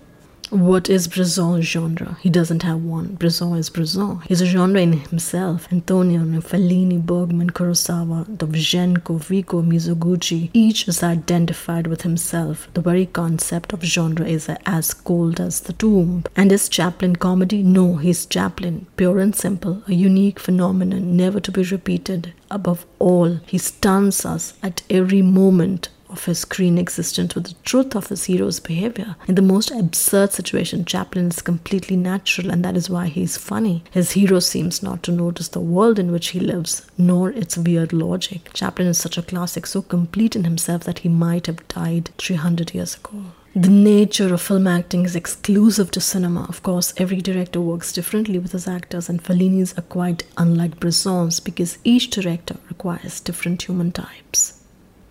what 0.53 0.87
is 0.87 1.07
Bresson's 1.07 1.65
genre? 1.65 2.17
He 2.21 2.29
doesn't 2.29 2.61
have 2.61 2.83
one. 2.83 3.15
Bresson 3.15 3.57
is 3.57 3.71
Bresson. 3.71 4.19
He's 4.27 4.41
a 4.41 4.45
genre 4.45 4.79
in 4.79 4.93
himself. 4.93 5.67
Antonioni, 5.69 6.43
Fellini, 6.43 7.03
Bergman, 7.03 7.49
Kurosawa, 7.49 8.25
Dovzhenko, 8.37 9.19
Vigo, 9.19 9.63
Mizoguchi, 9.63 10.51
each 10.53 10.87
is 10.87 11.01
identified 11.01 11.87
with 11.87 12.03
himself. 12.03 12.67
The 12.75 12.81
very 12.81 13.07
concept 13.07 13.73
of 13.73 13.83
genre 13.83 14.27
is 14.27 14.47
as 14.67 14.93
cold 14.93 15.39
as 15.39 15.61
the 15.61 15.73
tomb. 15.73 16.25
And 16.35 16.51
is 16.51 16.69
Chaplin 16.69 17.15
comedy? 17.15 17.63
No, 17.63 17.95
he's 17.95 18.27
Chaplin. 18.27 18.85
Pure 18.95 19.19
and 19.19 19.35
simple, 19.35 19.81
a 19.87 19.93
unique 19.93 20.39
phenomenon, 20.39 21.17
never 21.17 21.39
to 21.39 21.51
be 21.51 21.63
repeated. 21.63 22.33
Above 22.51 22.85
all, 22.99 23.39
he 23.47 23.57
stuns 23.57 24.23
us 24.23 24.53
at 24.61 24.83
every 24.89 25.23
moment 25.23 25.89
of 26.13 26.23
his 26.25 26.39
screen 26.39 26.77
existence 26.77 27.35
with 27.35 27.45
the 27.45 27.55
truth 27.65 27.95
of 27.95 28.07
his 28.07 28.25
hero's 28.25 28.61
behavior. 28.61 29.17
In 29.27 29.35
the 29.35 29.41
most 29.41 29.71
absurd 29.71 30.31
situation, 30.31 30.85
Chaplin 30.85 31.27
is 31.27 31.41
completely 31.41 31.97
natural, 31.97 32.49
and 32.49 32.63
that 32.63 32.77
is 32.77 32.89
why 32.89 33.07
he 33.07 33.23
is 33.23 33.35
funny. 33.35 33.83
His 33.91 34.11
hero 34.11 34.39
seems 34.39 34.81
not 34.81 35.03
to 35.03 35.11
notice 35.11 35.49
the 35.49 35.59
world 35.59 35.99
in 35.99 36.11
which 36.11 36.29
he 36.29 36.39
lives, 36.39 36.85
nor 36.97 37.31
its 37.31 37.57
weird 37.57 37.91
logic. 37.91 38.53
Chaplin 38.53 38.87
is 38.87 38.99
such 38.99 39.17
a 39.17 39.23
classic, 39.23 39.65
so 39.65 39.81
complete 39.81 40.35
in 40.35 40.45
himself 40.45 40.83
that 40.85 40.99
he 40.99 41.09
might 41.09 41.47
have 41.47 41.67
died 41.67 42.11
300 42.17 42.73
years 42.73 42.95
ago. 42.95 43.23
The 43.55 43.69
nature 43.69 44.33
of 44.33 44.41
film 44.41 44.65
acting 44.65 45.05
is 45.05 45.15
exclusive 45.15 45.91
to 45.91 46.01
cinema. 46.01 46.45
Of 46.49 46.63
course, 46.63 46.91
every 46.97 47.21
director 47.21 47.61
works 47.61 47.93
differently 47.93 48.39
with 48.39 48.51
his 48.51 48.67
actors, 48.67 49.09
and 49.09 49.21
Fellini's 49.21 49.77
are 49.77 49.83
quite 49.83 50.23
unlike 50.37 50.79
Bresson's 50.79 51.39
because 51.39 51.77
each 51.83 52.09
director 52.09 52.55
requires 52.67 53.19
different 53.19 53.61
human 53.61 53.91
types. 53.91 54.62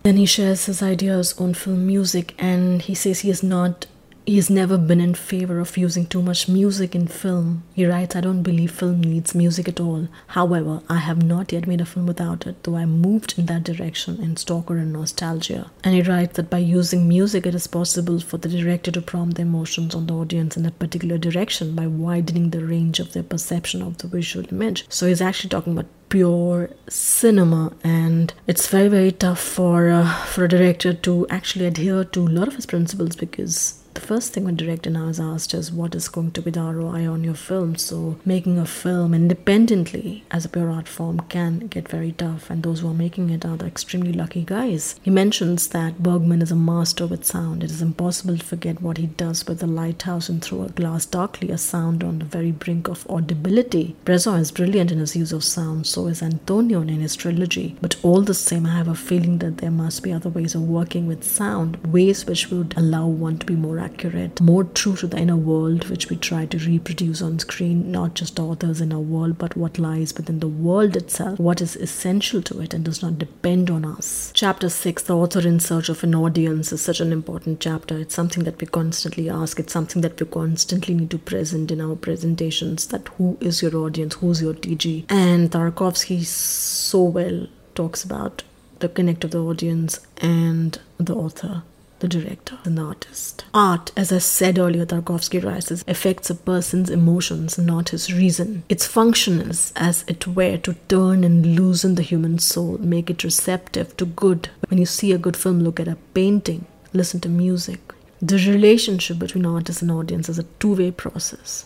Then 0.03 0.17
he 0.17 0.25
shares 0.25 0.65
his 0.65 0.83
ideas 0.83 1.33
on 1.39 1.53
film 1.53 1.87
music, 1.87 2.35
and 2.37 2.81
he 2.81 2.93
says 2.93 3.21
he 3.21 3.29
is 3.29 3.41
not 3.41 3.85
he 4.25 4.37
has 4.37 4.49
never 4.49 4.77
been 4.77 5.01
in 5.01 5.13
favor 5.13 5.59
of 5.59 5.75
using 5.77 6.05
too 6.05 6.21
much 6.21 6.47
music 6.47 6.95
in 6.95 7.07
film. 7.07 7.63
He 7.73 7.85
writes, 7.85 8.15
I 8.15 8.21
don't 8.21 8.43
believe 8.43 8.71
film 8.71 9.01
needs 9.01 9.35
music 9.35 9.67
at 9.67 9.79
all. 9.79 10.07
However, 10.27 10.81
I 10.89 10.97
have 10.97 11.21
not 11.21 11.51
yet 11.51 11.67
made 11.67 11.81
a 11.81 11.85
film 11.85 12.05
without 12.05 12.47
it, 12.47 12.63
though 12.63 12.77
I 12.77 12.85
moved 12.85 13.37
in 13.37 13.47
that 13.47 13.63
direction 13.63 14.21
in 14.21 14.37
Stalker 14.37 14.77
and 14.77 14.93
Nostalgia. 14.93 15.71
And 15.83 15.93
he 15.93 16.01
writes 16.01 16.37
that 16.37 16.49
by 16.49 16.59
using 16.59 17.07
music, 17.07 17.45
it 17.45 17.55
is 17.55 17.67
possible 17.67 18.19
for 18.19 18.37
the 18.37 18.49
director 18.49 18.91
to 18.91 19.01
prompt 19.01 19.35
the 19.35 19.41
emotions 19.41 19.93
on 19.93 20.07
the 20.07 20.13
audience 20.13 20.55
in 20.55 20.65
a 20.65 20.71
particular 20.71 21.17
direction 21.17 21.75
by 21.75 21.87
widening 21.87 22.51
the 22.51 22.65
range 22.65 22.99
of 22.99 23.11
their 23.11 23.23
perception 23.23 23.81
of 23.81 23.97
the 23.97 24.07
visual 24.07 24.45
image. 24.51 24.85
So 24.89 25.07
he's 25.07 25.21
actually 25.21 25.49
talking 25.49 25.73
about 25.73 25.89
pure 26.09 26.69
cinema 26.87 27.73
and 27.83 28.35
it's 28.45 28.67
very 28.67 28.87
very 28.87 29.11
tough 29.11 29.39
for 29.39 29.89
uh, 29.89 30.13
for 30.25 30.43
a 30.43 30.47
director 30.47 30.93
to 30.93 31.25
actually 31.31 31.65
adhere 31.65 32.03
to 32.03 32.19
a 32.19 32.29
lot 32.29 32.47
of 32.47 32.55
his 32.55 32.67
principles 32.67 33.15
because 33.15 33.82
the 33.93 34.01
first 34.01 34.33
thing 34.33 34.47
a 34.47 34.51
director 34.51 34.89
now 34.89 35.07
is 35.07 35.19
asked 35.19 35.53
is 35.53 35.71
what 35.71 35.95
is 35.95 36.07
going 36.07 36.31
to 36.31 36.41
be 36.41 36.51
the 36.51 36.61
ROI 36.61 37.07
on 37.07 37.23
your 37.23 37.35
film. 37.35 37.75
So 37.75 38.17
making 38.25 38.57
a 38.57 38.65
film 38.65 39.13
independently 39.13 40.23
as 40.31 40.45
a 40.45 40.49
pure 40.49 40.71
art 40.71 40.87
form 40.87 41.19
can 41.21 41.67
get 41.67 41.87
very 41.87 42.11
tough, 42.13 42.49
and 42.49 42.63
those 42.63 42.79
who 42.79 42.89
are 42.89 42.93
making 42.93 43.29
it 43.29 43.45
are 43.45 43.57
the 43.57 43.65
extremely 43.65 44.13
lucky 44.13 44.43
guys. 44.43 44.99
He 45.01 45.11
mentions 45.11 45.67
that 45.69 46.01
Bergman 46.01 46.41
is 46.41 46.51
a 46.51 46.55
master 46.55 47.05
with 47.05 47.25
sound. 47.25 47.63
It 47.63 47.71
is 47.71 47.81
impossible 47.81 48.37
to 48.37 48.45
forget 48.45 48.81
what 48.81 48.97
he 48.97 49.07
does 49.07 49.45
with 49.45 49.59
the 49.59 49.67
lighthouse 49.67 50.29
and 50.29 50.41
through 50.41 50.63
a 50.63 50.69
glass 50.69 51.05
darkly, 51.05 51.49
a 51.49 51.57
sound 51.57 52.03
on 52.03 52.19
the 52.19 52.25
very 52.25 52.51
brink 52.51 52.87
of 52.87 53.07
audibility. 53.09 53.95
Bresson 54.05 54.39
is 54.39 54.51
brilliant 54.51 54.91
in 54.91 54.99
his 54.99 55.15
use 55.15 55.31
of 55.31 55.43
sound, 55.43 55.87
so 55.87 56.07
is 56.07 56.21
Antonioni 56.21 56.95
in 56.95 57.01
his 57.01 57.15
trilogy. 57.15 57.77
But 57.81 57.95
all 58.03 58.21
the 58.21 58.33
same, 58.33 58.65
I 58.65 58.75
have 58.75 58.87
a 58.87 58.95
feeling 58.95 59.39
that 59.39 59.57
there 59.57 59.71
must 59.71 60.03
be 60.03 60.11
other 60.11 60.29
ways 60.29 60.55
of 60.55 60.61
working 60.61 61.07
with 61.07 61.23
sound, 61.23 61.77
ways 61.87 62.25
which 62.25 62.49
would 62.49 62.73
allow 62.77 63.07
one 63.07 63.37
to 63.37 63.45
be 63.45 63.55
more 63.55 63.79
accurate, 63.83 64.39
more 64.41 64.63
true 64.63 64.95
to 64.95 65.07
the 65.07 65.17
inner 65.17 65.35
world 65.35 65.89
which 65.89 66.09
we 66.09 66.15
try 66.15 66.45
to 66.45 66.57
reproduce 66.57 67.21
on 67.21 67.39
screen, 67.39 67.91
not 67.91 68.13
just 68.13 68.39
authors 68.39 68.81
in 68.81 68.93
our 68.93 68.99
world, 68.99 69.37
but 69.37 69.57
what 69.57 69.77
lies 69.77 70.13
within 70.15 70.39
the 70.39 70.47
world 70.47 70.95
itself, 70.95 71.39
what 71.39 71.61
is 71.61 71.75
essential 71.75 72.41
to 72.41 72.61
it 72.61 72.73
and 72.73 72.85
does 72.85 73.01
not 73.01 73.19
depend 73.19 73.69
on 73.69 73.85
us. 73.85 74.31
Chapter 74.33 74.69
6 74.69 75.03
The 75.03 75.15
Author 75.15 75.47
in 75.47 75.59
Search 75.59 75.89
of 75.89 76.03
an 76.03 76.15
Audience 76.15 76.71
is 76.71 76.81
such 76.81 76.99
an 76.99 77.11
important 77.11 77.59
chapter. 77.59 77.97
It's 77.99 78.15
something 78.15 78.43
that 78.45 78.59
we 78.59 78.67
constantly 78.67 79.29
ask, 79.29 79.59
it's 79.59 79.73
something 79.73 80.01
that 80.01 80.19
we 80.19 80.25
constantly 80.27 80.93
need 80.93 81.11
to 81.11 81.17
present 81.17 81.71
in 81.71 81.81
our 81.81 81.95
presentations 81.95 82.87
that 82.87 83.07
who 83.17 83.37
is 83.41 83.61
your 83.61 83.75
audience, 83.75 84.15
who's 84.15 84.41
your 84.41 84.53
TG. 84.53 85.05
And 85.09 85.51
Tarkovsky 85.51 86.23
so 86.23 87.03
well 87.03 87.47
talks 87.75 88.03
about 88.03 88.43
the 88.79 88.89
connect 88.89 89.23
of 89.23 89.31
the 89.31 89.41
audience 89.41 89.99
and 90.17 90.79
the 90.97 91.15
author 91.15 91.63
the 91.99 92.07
director, 92.07 92.57
and 92.65 92.77
the 92.77 92.83
artist. 92.83 93.45
Art, 93.53 93.91
as 93.95 94.11
I 94.11 94.17
said 94.17 94.59
earlier, 94.59 94.85
Tarkovsky 94.85 95.43
writes, 95.43 95.71
affects 95.87 96.29
a 96.29 96.35
person's 96.35 96.89
emotions, 96.89 97.57
not 97.57 97.89
his 97.89 98.13
reason. 98.13 98.63
Its 98.67 98.85
function 98.85 99.39
is, 99.39 99.71
as 99.75 100.03
it 100.07 100.27
were, 100.27 100.57
to 100.57 100.73
turn 100.89 101.23
and 101.23 101.55
loosen 101.55 101.95
the 101.95 102.01
human 102.01 102.39
soul, 102.39 102.77
make 102.79 103.09
it 103.09 103.23
receptive 103.23 103.95
to 103.97 104.05
good. 104.05 104.49
When 104.69 104.79
you 104.79 104.85
see 104.85 105.11
a 105.11 105.17
good 105.17 105.37
film, 105.37 105.61
look 105.61 105.79
at 105.79 105.87
a 105.87 105.97
painting, 106.13 106.65
listen 106.91 107.19
to 107.21 107.29
music. 107.29 107.93
The 108.21 108.37
relationship 108.37 109.19
between 109.19 109.45
artist 109.45 109.81
and 109.81 109.91
audience 109.91 110.29
is 110.29 110.39
a 110.39 110.43
two 110.59 110.75
way 110.75 110.91
process. 110.91 111.65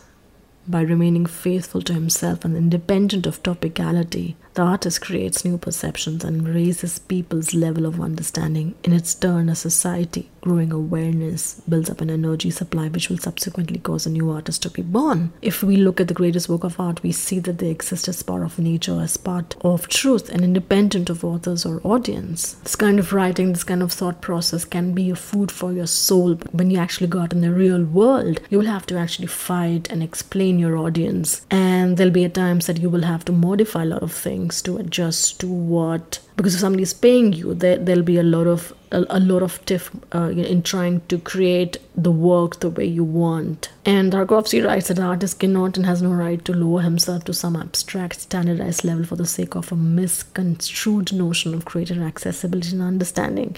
By 0.68 0.82
remaining 0.82 1.26
faithful 1.26 1.82
to 1.84 1.94
himself 1.94 2.44
and 2.44 2.58
independent 2.58 3.26
of 3.26 3.42
topicality, 3.44 4.36
the 4.58 4.64
artist 4.64 5.02
creates 5.02 5.46
new 5.46 5.56
perceptions 5.56 6.24
and 6.24 6.48
raises 6.48 6.98
people's 6.98 7.54
level 7.54 7.86
of 7.86 8.02
understanding. 8.02 8.74
In 8.84 8.92
its 8.92 9.14
turn, 9.14 9.50
a 9.50 9.56
society 9.56 10.32
growing 10.42 10.72
awareness 10.72 11.62
builds 11.70 11.90
up 11.90 12.02
an 12.02 12.10
energy 12.10 12.50
supply 12.50 12.88
which 12.88 13.10
will 13.10 13.20
subsequently 13.20 13.78
cause 13.78 14.08
a 14.08 14.10
new 14.10 14.32
artist 14.32 14.64
to 14.64 14.70
be 14.72 14.82
born. 14.82 15.32
If 15.44 15.62
we 15.62 15.76
look 15.76 16.02
at 16.02 16.08
the 16.08 16.16
greatest 16.16 16.50
work 16.50 16.64
of 16.64 16.80
art, 16.80 17.04
we 17.04 17.12
see 17.12 17.38
that 17.40 17.60
they 17.60 17.70
exist 17.70 18.08
as 18.08 18.24
part 18.24 18.42
of 18.42 18.58
nature, 18.58 19.00
as 19.00 19.16
part 19.16 19.56
of 19.62 19.90
truth, 19.90 20.30
and 20.30 20.44
independent 20.44 21.12
of 21.12 21.24
authors 21.24 21.64
or 21.64 21.80
audience. 21.84 22.54
This 22.64 22.76
kind 22.76 22.98
of 22.98 23.14
writing, 23.14 23.54
this 23.54 23.64
kind 23.64 23.84
of 23.84 23.92
thought 23.92 24.22
process 24.22 24.66
can 24.66 24.94
be 24.94 25.12
a 25.12 25.16
food 25.16 25.52
for 25.52 25.72
your 25.72 25.86
soul. 25.86 26.34
But 26.34 26.56
when 26.56 26.72
you 26.72 26.80
actually 26.80 27.08
go 27.08 27.20
out 27.20 27.34
in 27.34 27.42
the 27.42 27.52
real 27.52 27.84
world, 27.84 28.40
you 28.50 28.58
will 28.58 28.66
have 28.66 28.88
to 28.88 28.98
actually 28.98 29.28
fight 29.28 29.92
and 29.92 30.02
explain 30.02 30.58
your 30.58 30.78
audience. 30.78 31.46
And 31.52 31.98
there'll 31.98 32.12
be 32.12 32.26
at 32.26 32.34
times 32.34 32.66
that 32.66 32.80
you 32.80 32.90
will 32.90 33.04
have 33.04 33.24
to 33.26 33.32
modify 33.32 33.84
a 33.84 33.86
lot 33.86 34.02
of 34.02 34.14
things 34.14 34.47
to 34.64 34.78
adjust 34.78 35.40
to 35.40 35.48
what 35.48 36.20
because 36.38 36.54
if 36.54 36.62
somebody 36.62 36.84
is 36.84 36.94
paying 36.94 37.34
you 37.34 37.56
there, 37.56 37.78
there'll 37.78 38.04
be 38.04 38.18
a 38.18 38.24
lot 38.24 38.46
of 38.46 38.72
a, 38.92 39.04
a 39.10 39.20
lot 39.20 39.42
of 39.42 39.66
tiff 39.66 39.90
uh, 40.14 40.30
in 40.30 40.62
trying 40.62 41.02
to 41.08 41.18
create 41.18 41.78
the 41.96 42.12
work 42.12 42.60
the 42.60 42.70
way 42.70 42.86
you 42.86 43.04
want. 43.04 43.70
And 43.86 44.14
Tarkovsky 44.14 44.64
writes 44.64 44.88
that 44.88 45.00
an 45.00 45.04
artist 45.04 45.40
cannot 45.40 45.78
and 45.78 45.86
has 45.88 46.02
no 46.02 46.12
right 46.12 46.44
to 46.46 46.54
lower 46.54 46.82
himself 46.82 47.26
to 47.26 47.34
some 47.34 47.56
abstract 47.56 48.22
standardized 48.22 48.84
level 48.84 49.04
for 49.04 49.16
the 49.16 49.26
sake 49.26 49.56
of 49.56 49.72
a 49.72 49.76
misconstrued 49.76 51.12
notion 51.12 51.56
of 51.56 51.66
greater 51.66 52.04
accessibility 52.04 52.72
and 52.74 52.84
understanding. 52.84 53.56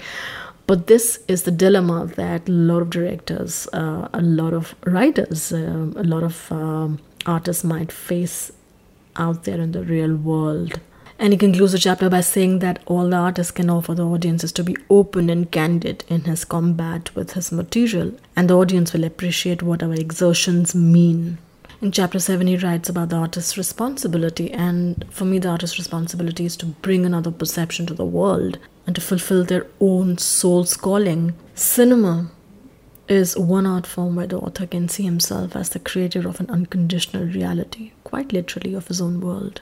But 0.66 0.86
this 0.86 1.22
is 1.28 1.42
the 1.42 1.50
dilemma 1.50 2.06
that 2.16 2.48
a 2.48 2.52
lot 2.52 2.80
of 2.80 2.90
directors 2.90 3.68
uh, 3.74 4.08
a 4.12 4.22
lot 4.22 4.54
of 4.54 4.74
writers 4.86 5.52
uh, 5.52 5.90
a 5.96 6.04
lot 6.04 6.22
of 6.22 6.50
um, 6.50 6.98
artists 7.26 7.62
might 7.64 7.92
face 7.92 8.52
out 9.20 9.44
there 9.44 9.60
in 9.60 9.72
the 9.72 9.84
real 9.84 10.16
world 10.16 10.80
and 11.20 11.34
he 11.34 11.38
concludes 11.38 11.72
the 11.72 11.78
chapter 11.78 12.08
by 12.08 12.22
saying 12.22 12.60
that 12.60 12.82
all 12.86 13.10
the 13.10 13.16
artist 13.16 13.54
can 13.54 13.68
offer 13.68 13.94
the 13.94 14.06
audience 14.06 14.42
is 14.42 14.52
to 14.52 14.64
be 14.64 14.74
open 14.88 15.28
and 15.28 15.52
candid 15.52 16.02
in 16.08 16.22
his 16.22 16.46
combat 16.46 17.14
with 17.14 17.32
his 17.32 17.52
material, 17.52 18.10
and 18.34 18.48
the 18.48 18.56
audience 18.56 18.94
will 18.94 19.04
appreciate 19.04 19.62
what 19.62 19.82
our 19.82 19.92
exertions 19.92 20.74
mean. 20.74 21.36
In 21.82 21.92
chapter 21.92 22.18
7, 22.18 22.46
he 22.46 22.56
writes 22.56 22.88
about 22.88 23.10
the 23.10 23.16
artist's 23.16 23.58
responsibility, 23.58 24.50
and 24.50 25.04
for 25.10 25.26
me, 25.26 25.38
the 25.38 25.50
artist's 25.50 25.78
responsibility 25.78 26.46
is 26.46 26.56
to 26.56 26.66
bring 26.66 27.04
another 27.04 27.30
perception 27.30 27.84
to 27.86 27.94
the 27.94 28.04
world 28.04 28.58
and 28.86 28.94
to 28.94 29.02
fulfill 29.02 29.44
their 29.44 29.66
own 29.78 30.16
soul's 30.16 30.74
calling. 30.74 31.34
Cinema 31.54 32.30
is 33.10 33.36
one 33.36 33.66
art 33.66 33.86
form 33.86 34.14
where 34.14 34.28
the 34.28 34.38
author 34.38 34.66
can 34.66 34.88
see 34.88 35.02
himself 35.02 35.56
as 35.56 35.70
the 35.70 35.80
creator 35.80 36.28
of 36.28 36.38
an 36.38 36.48
unconditional 36.48 37.24
reality, 37.24 37.90
quite 38.04 38.32
literally 38.32 38.72
of 38.72 38.86
his 38.86 39.00
own 39.00 39.20
world. 39.20 39.60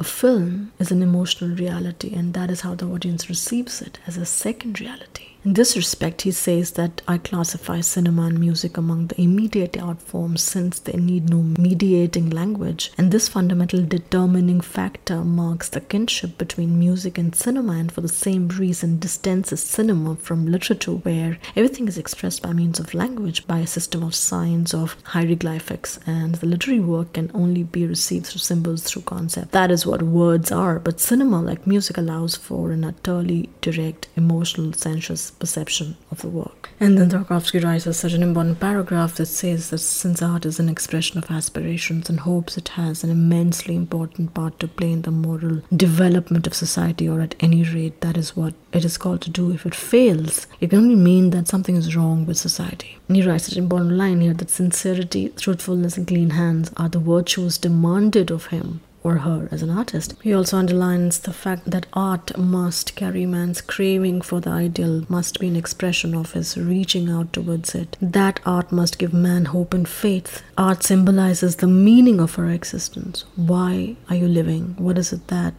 A 0.00 0.04
film 0.04 0.72
is 0.78 0.90
an 0.90 1.02
emotional 1.02 1.54
reality, 1.54 2.14
and 2.14 2.32
that 2.32 2.50
is 2.50 2.62
how 2.62 2.74
the 2.74 2.86
audience 2.86 3.28
receives 3.28 3.82
it 3.82 3.98
as 4.06 4.16
a 4.16 4.24
second 4.24 4.80
reality. 4.80 5.31
In 5.44 5.54
this 5.54 5.76
respect, 5.76 6.22
he 6.22 6.30
says 6.30 6.70
that 6.72 7.02
I 7.08 7.18
classify 7.18 7.80
cinema 7.80 8.26
and 8.26 8.38
music 8.38 8.76
among 8.76 9.08
the 9.08 9.20
immediate 9.20 9.76
art 9.76 10.00
forms 10.00 10.40
since 10.40 10.78
they 10.78 10.96
need 10.96 11.28
no 11.28 11.42
mediating 11.42 12.30
language, 12.30 12.92
and 12.96 13.10
this 13.10 13.28
fundamental 13.28 13.82
determining 13.82 14.60
factor 14.60 15.24
marks 15.24 15.68
the 15.68 15.80
kinship 15.80 16.38
between 16.38 16.78
music 16.78 17.18
and 17.18 17.34
cinema, 17.34 17.72
and 17.72 17.90
for 17.90 18.02
the 18.02 18.08
same 18.08 18.46
reason 18.50 19.00
distances 19.00 19.60
cinema 19.60 20.14
from 20.14 20.46
literature, 20.46 20.92
where 20.92 21.38
everything 21.56 21.88
is 21.88 21.98
expressed 21.98 22.40
by 22.40 22.52
means 22.52 22.78
of 22.78 22.94
language, 22.94 23.44
by 23.48 23.58
a 23.58 23.66
system 23.66 24.04
of 24.04 24.14
signs, 24.14 24.72
of 24.72 24.96
hieroglyphics, 25.02 25.98
and 26.06 26.36
the 26.36 26.46
literary 26.46 26.78
work 26.78 27.14
can 27.14 27.32
only 27.34 27.64
be 27.64 27.84
received 27.84 28.26
through 28.26 28.38
symbols, 28.38 28.84
through 28.84 29.02
concept. 29.02 29.50
That 29.50 29.72
is 29.72 29.84
what 29.84 30.02
words 30.02 30.52
are, 30.52 30.78
but 30.78 31.00
cinema, 31.00 31.42
like 31.42 31.66
music, 31.66 31.98
allows 31.98 32.36
for 32.36 32.70
an 32.70 32.84
utterly 32.84 33.50
direct, 33.60 34.06
emotional, 34.14 34.72
sensuous 34.74 35.31
perception 35.42 35.96
of 36.12 36.22
the 36.22 36.28
work. 36.28 36.70
And 36.78 36.96
then 36.96 37.10
Tarkovsky 37.10 37.62
writes 37.62 37.96
such 37.96 38.12
an 38.12 38.22
important 38.22 38.60
paragraph 38.60 39.16
that 39.16 39.26
says 39.26 39.70
that 39.70 39.78
since 39.78 40.22
art 40.22 40.46
is 40.46 40.60
an 40.60 40.68
expression 40.68 41.18
of 41.18 41.30
aspirations 41.32 42.08
and 42.08 42.20
hopes, 42.20 42.56
it 42.56 42.68
has 42.80 43.02
an 43.02 43.10
immensely 43.10 43.74
important 43.74 44.34
part 44.34 44.60
to 44.60 44.68
play 44.68 44.92
in 44.92 45.02
the 45.02 45.10
moral 45.10 45.62
development 45.74 46.46
of 46.46 46.54
society, 46.54 47.08
or 47.08 47.20
at 47.20 47.34
any 47.40 47.64
rate, 47.64 48.00
that 48.02 48.16
is 48.16 48.36
what 48.36 48.54
it 48.72 48.84
is 48.84 48.96
called 48.96 49.20
to 49.22 49.30
do. 49.30 49.50
If 49.50 49.66
it 49.66 49.74
fails, 49.74 50.46
it 50.60 50.70
can 50.70 50.78
only 50.78 51.00
mean 51.10 51.30
that 51.30 51.48
something 51.48 51.74
is 51.74 51.96
wrong 51.96 52.24
with 52.24 52.36
society. 52.36 52.98
And 53.08 53.16
he 53.16 53.26
writes 53.26 53.48
an 53.48 53.58
important 53.58 53.92
line 53.92 54.20
here 54.20 54.34
that 54.34 54.50
sincerity, 54.50 55.30
truthfulness, 55.30 55.96
and 55.96 56.06
clean 56.06 56.30
hands 56.30 56.70
are 56.76 56.88
the 56.88 57.00
virtues 57.00 57.58
demanded 57.58 58.30
of 58.30 58.46
him 58.46 58.80
or 59.04 59.18
her 59.18 59.48
as 59.50 59.62
an 59.62 59.70
artist. 59.70 60.14
He 60.22 60.32
also 60.32 60.56
underlines 60.58 61.20
the 61.20 61.32
fact 61.32 61.70
that 61.70 61.86
art 61.92 62.36
must 62.38 62.94
carry 62.94 63.26
man's 63.26 63.60
craving 63.60 64.22
for 64.22 64.40
the 64.40 64.50
ideal, 64.50 65.04
must 65.08 65.40
be 65.40 65.48
an 65.48 65.56
expression 65.56 66.14
of 66.14 66.32
his 66.32 66.56
reaching 66.56 67.08
out 67.10 67.32
towards 67.32 67.74
it. 67.74 67.96
That 68.00 68.40
art 68.46 68.70
must 68.72 68.98
give 68.98 69.12
man 69.12 69.46
hope 69.46 69.74
and 69.74 69.88
faith. 69.88 70.42
Art 70.56 70.82
symbolizes 70.82 71.56
the 71.56 71.66
meaning 71.66 72.20
of 72.20 72.38
our 72.38 72.50
existence. 72.50 73.24
Why 73.36 73.96
are 74.08 74.16
you 74.16 74.28
living? 74.28 74.74
What 74.78 74.98
is 74.98 75.12
it 75.12 75.26
that 75.28 75.54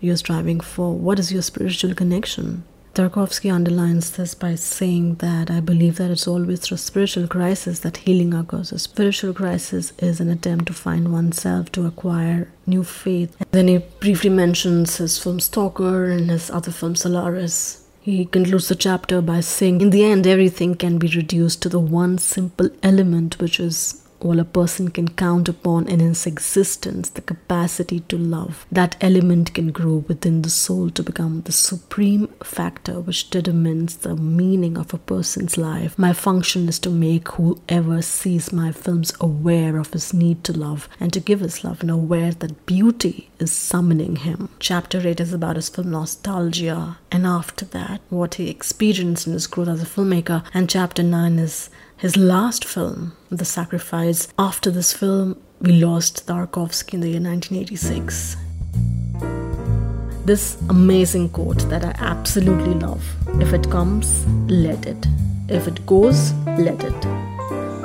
you're 0.00 0.16
striving 0.16 0.60
for? 0.60 0.94
What 0.94 1.18
is 1.18 1.32
your 1.32 1.42
spiritual 1.42 1.94
connection? 1.94 2.64
Tarkovsky 2.94 3.50
underlines 3.50 4.10
this 4.10 4.34
by 4.34 4.54
saying 4.54 5.14
that 5.16 5.50
I 5.50 5.60
believe 5.60 5.96
that 5.96 6.10
it's 6.10 6.28
always 6.28 6.60
through 6.60 6.76
spiritual 6.76 7.26
crisis 7.26 7.80
that 7.80 7.96
healing 7.96 8.34
occurs. 8.34 8.70
A 8.70 8.78
spiritual 8.78 9.32
crisis 9.32 9.94
is 9.98 10.20
an 10.20 10.28
attempt 10.28 10.66
to 10.66 10.74
find 10.74 11.10
oneself, 11.10 11.72
to 11.72 11.86
acquire 11.86 12.50
new 12.66 12.84
faith. 12.84 13.34
And 13.40 13.48
then 13.52 13.68
he 13.68 13.78
briefly 13.78 14.28
mentions 14.28 14.98
his 14.98 15.18
film 15.18 15.40
Stalker 15.40 16.04
and 16.10 16.28
his 16.28 16.50
other 16.50 16.70
film 16.70 16.94
Solaris. 16.94 17.82
He 18.02 18.26
concludes 18.26 18.68
the 18.68 18.74
chapter 18.74 19.22
by 19.22 19.40
saying, 19.40 19.80
In 19.80 19.88
the 19.88 20.04
end, 20.04 20.26
everything 20.26 20.74
can 20.74 20.98
be 20.98 21.08
reduced 21.08 21.62
to 21.62 21.70
the 21.70 21.78
one 21.78 22.18
simple 22.18 22.68
element, 22.82 23.38
which 23.38 23.58
is 23.58 24.01
all 24.24 24.38
a 24.40 24.44
person 24.44 24.88
can 24.88 25.08
count 25.08 25.48
upon 25.48 25.88
in 25.88 26.00
his 26.00 26.26
existence 26.26 27.10
the 27.10 27.20
capacity 27.20 28.00
to 28.00 28.16
love. 28.16 28.66
That 28.70 28.96
element 29.00 29.54
can 29.54 29.72
grow 29.72 30.04
within 30.08 30.42
the 30.42 30.50
soul 30.50 30.90
to 30.90 31.02
become 31.02 31.42
the 31.42 31.52
supreme 31.52 32.28
factor 32.42 33.00
which 33.00 33.30
determines 33.30 33.96
the 33.98 34.16
meaning 34.16 34.76
of 34.76 34.94
a 34.94 34.98
person's 34.98 35.56
life. 35.58 35.98
My 35.98 36.12
function 36.12 36.68
is 36.68 36.78
to 36.80 36.90
make 36.90 37.28
whoever 37.32 38.02
sees 38.02 38.52
my 38.52 38.72
films 38.72 39.12
aware 39.20 39.78
of 39.78 39.92
his 39.92 40.14
need 40.14 40.44
to 40.44 40.52
love 40.52 40.88
and 41.00 41.12
to 41.12 41.20
give 41.20 41.40
his 41.40 41.64
love 41.64 41.80
and 41.80 41.90
aware 41.90 42.32
that 42.32 42.66
beauty 42.66 43.30
is 43.38 43.52
summoning 43.52 44.16
him. 44.16 44.48
Chapter 44.58 45.06
8 45.06 45.20
is 45.20 45.32
about 45.32 45.56
his 45.56 45.68
film 45.68 45.90
Nostalgia, 45.90 46.98
and 47.10 47.26
after 47.26 47.64
that, 47.66 48.00
what 48.08 48.34
he 48.36 48.48
experienced 48.48 49.26
in 49.26 49.32
his 49.32 49.46
growth 49.46 49.68
as 49.68 49.82
a 49.82 49.86
filmmaker, 49.86 50.44
and 50.54 50.70
chapter 50.70 51.02
9 51.02 51.38
is 51.38 51.68
his 52.02 52.16
last 52.16 52.64
film, 52.64 53.12
The 53.30 53.44
Sacrifice. 53.44 54.26
After 54.36 54.72
this 54.72 54.92
film, 54.92 55.40
we 55.60 55.70
lost 55.70 56.26
Tarkovsky 56.26 56.94
in 56.94 57.00
the 57.00 57.10
year 57.10 57.20
1986. 57.20 58.36
This 60.24 60.60
amazing 60.68 61.28
quote 61.28 61.60
that 61.70 61.84
I 61.84 61.94
absolutely 62.00 62.74
love 62.74 63.04
if 63.40 63.52
it 63.52 63.70
comes, 63.70 64.26
let 64.48 64.84
it. 64.84 65.06
If 65.48 65.68
it 65.68 65.86
goes, 65.86 66.32
let 66.58 66.82
it. 66.82 67.31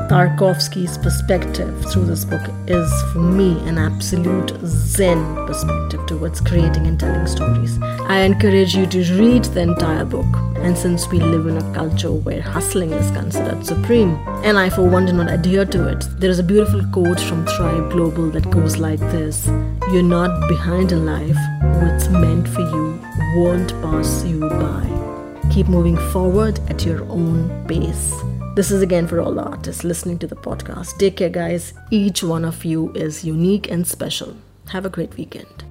Tarkovsky's 0.10 0.98
perspective 0.98 1.86
through 1.92 2.06
this 2.06 2.24
book 2.24 2.42
is, 2.66 2.90
for 3.12 3.20
me, 3.20 3.60
an 3.68 3.78
absolute 3.78 4.58
Zen 4.64 5.36
perspective 5.46 6.06
towards 6.06 6.40
creating 6.40 6.88
and 6.88 6.98
telling 6.98 7.28
stories. 7.28 7.78
I 7.82 8.22
encourage 8.22 8.74
you 8.74 8.86
to 8.86 9.00
read 9.20 9.44
the 9.44 9.62
entire 9.62 10.06
book. 10.06 10.26
And 10.56 10.78
since 10.78 11.10
we 11.10 11.20
live 11.20 11.48
in 11.48 11.58
a 11.58 11.74
culture 11.74 12.12
where 12.12 12.42
hustling 12.42 12.94
is 12.94 13.12
considered 13.12 13.66
supreme, 13.66 14.16
and 14.46 14.58
I, 14.58 14.70
for 14.70 14.84
one, 14.90 15.08
do 15.08 15.12
not 15.12 15.30
adhere 15.30 15.66
to 15.66 15.90
it, 15.90 16.08
there 16.20 16.32
is 16.32 16.40
a 16.40 16.44
beautiful 16.44 16.86
quote 16.94 17.20
from 17.20 17.46
Thrive 17.46 17.92
Global 17.92 18.30
that 18.32 18.50
goes 18.50 18.78
like 18.78 19.00
this 19.12 19.46
You're 19.92 20.04
not 20.04 20.48
behind 20.48 20.94
in 20.94 21.06
life. 21.06 21.38
What's 21.82 22.08
meant 22.08 22.48
for 22.48 22.62
you 22.62 23.00
won't 23.36 23.74
pass 23.82 24.24
you 24.24 24.40
by. 24.40 25.50
Keep 25.52 25.68
moving 25.68 25.98
forward 26.12 26.62
at 26.70 26.86
your 26.86 27.04
own 27.10 27.66
pace. 27.68 28.14
This 28.58 28.72
is 28.72 28.82
again 28.82 29.06
for 29.06 29.22
all 29.22 29.36
the 29.36 29.44
artists 29.44 29.84
listening 29.84 30.18
to 30.18 30.26
the 30.26 30.36
podcast. 30.36 30.98
Take 30.98 31.18
care, 31.18 31.30
guys. 31.30 31.76
Each 31.92 32.24
one 32.24 32.44
of 32.44 32.66
you 32.66 32.92
is 32.94 33.24
unique 33.24 33.70
and 33.70 33.86
special. 33.86 34.36
Have 34.70 34.84
a 34.84 34.90
great 34.90 35.16
weekend. 35.16 35.64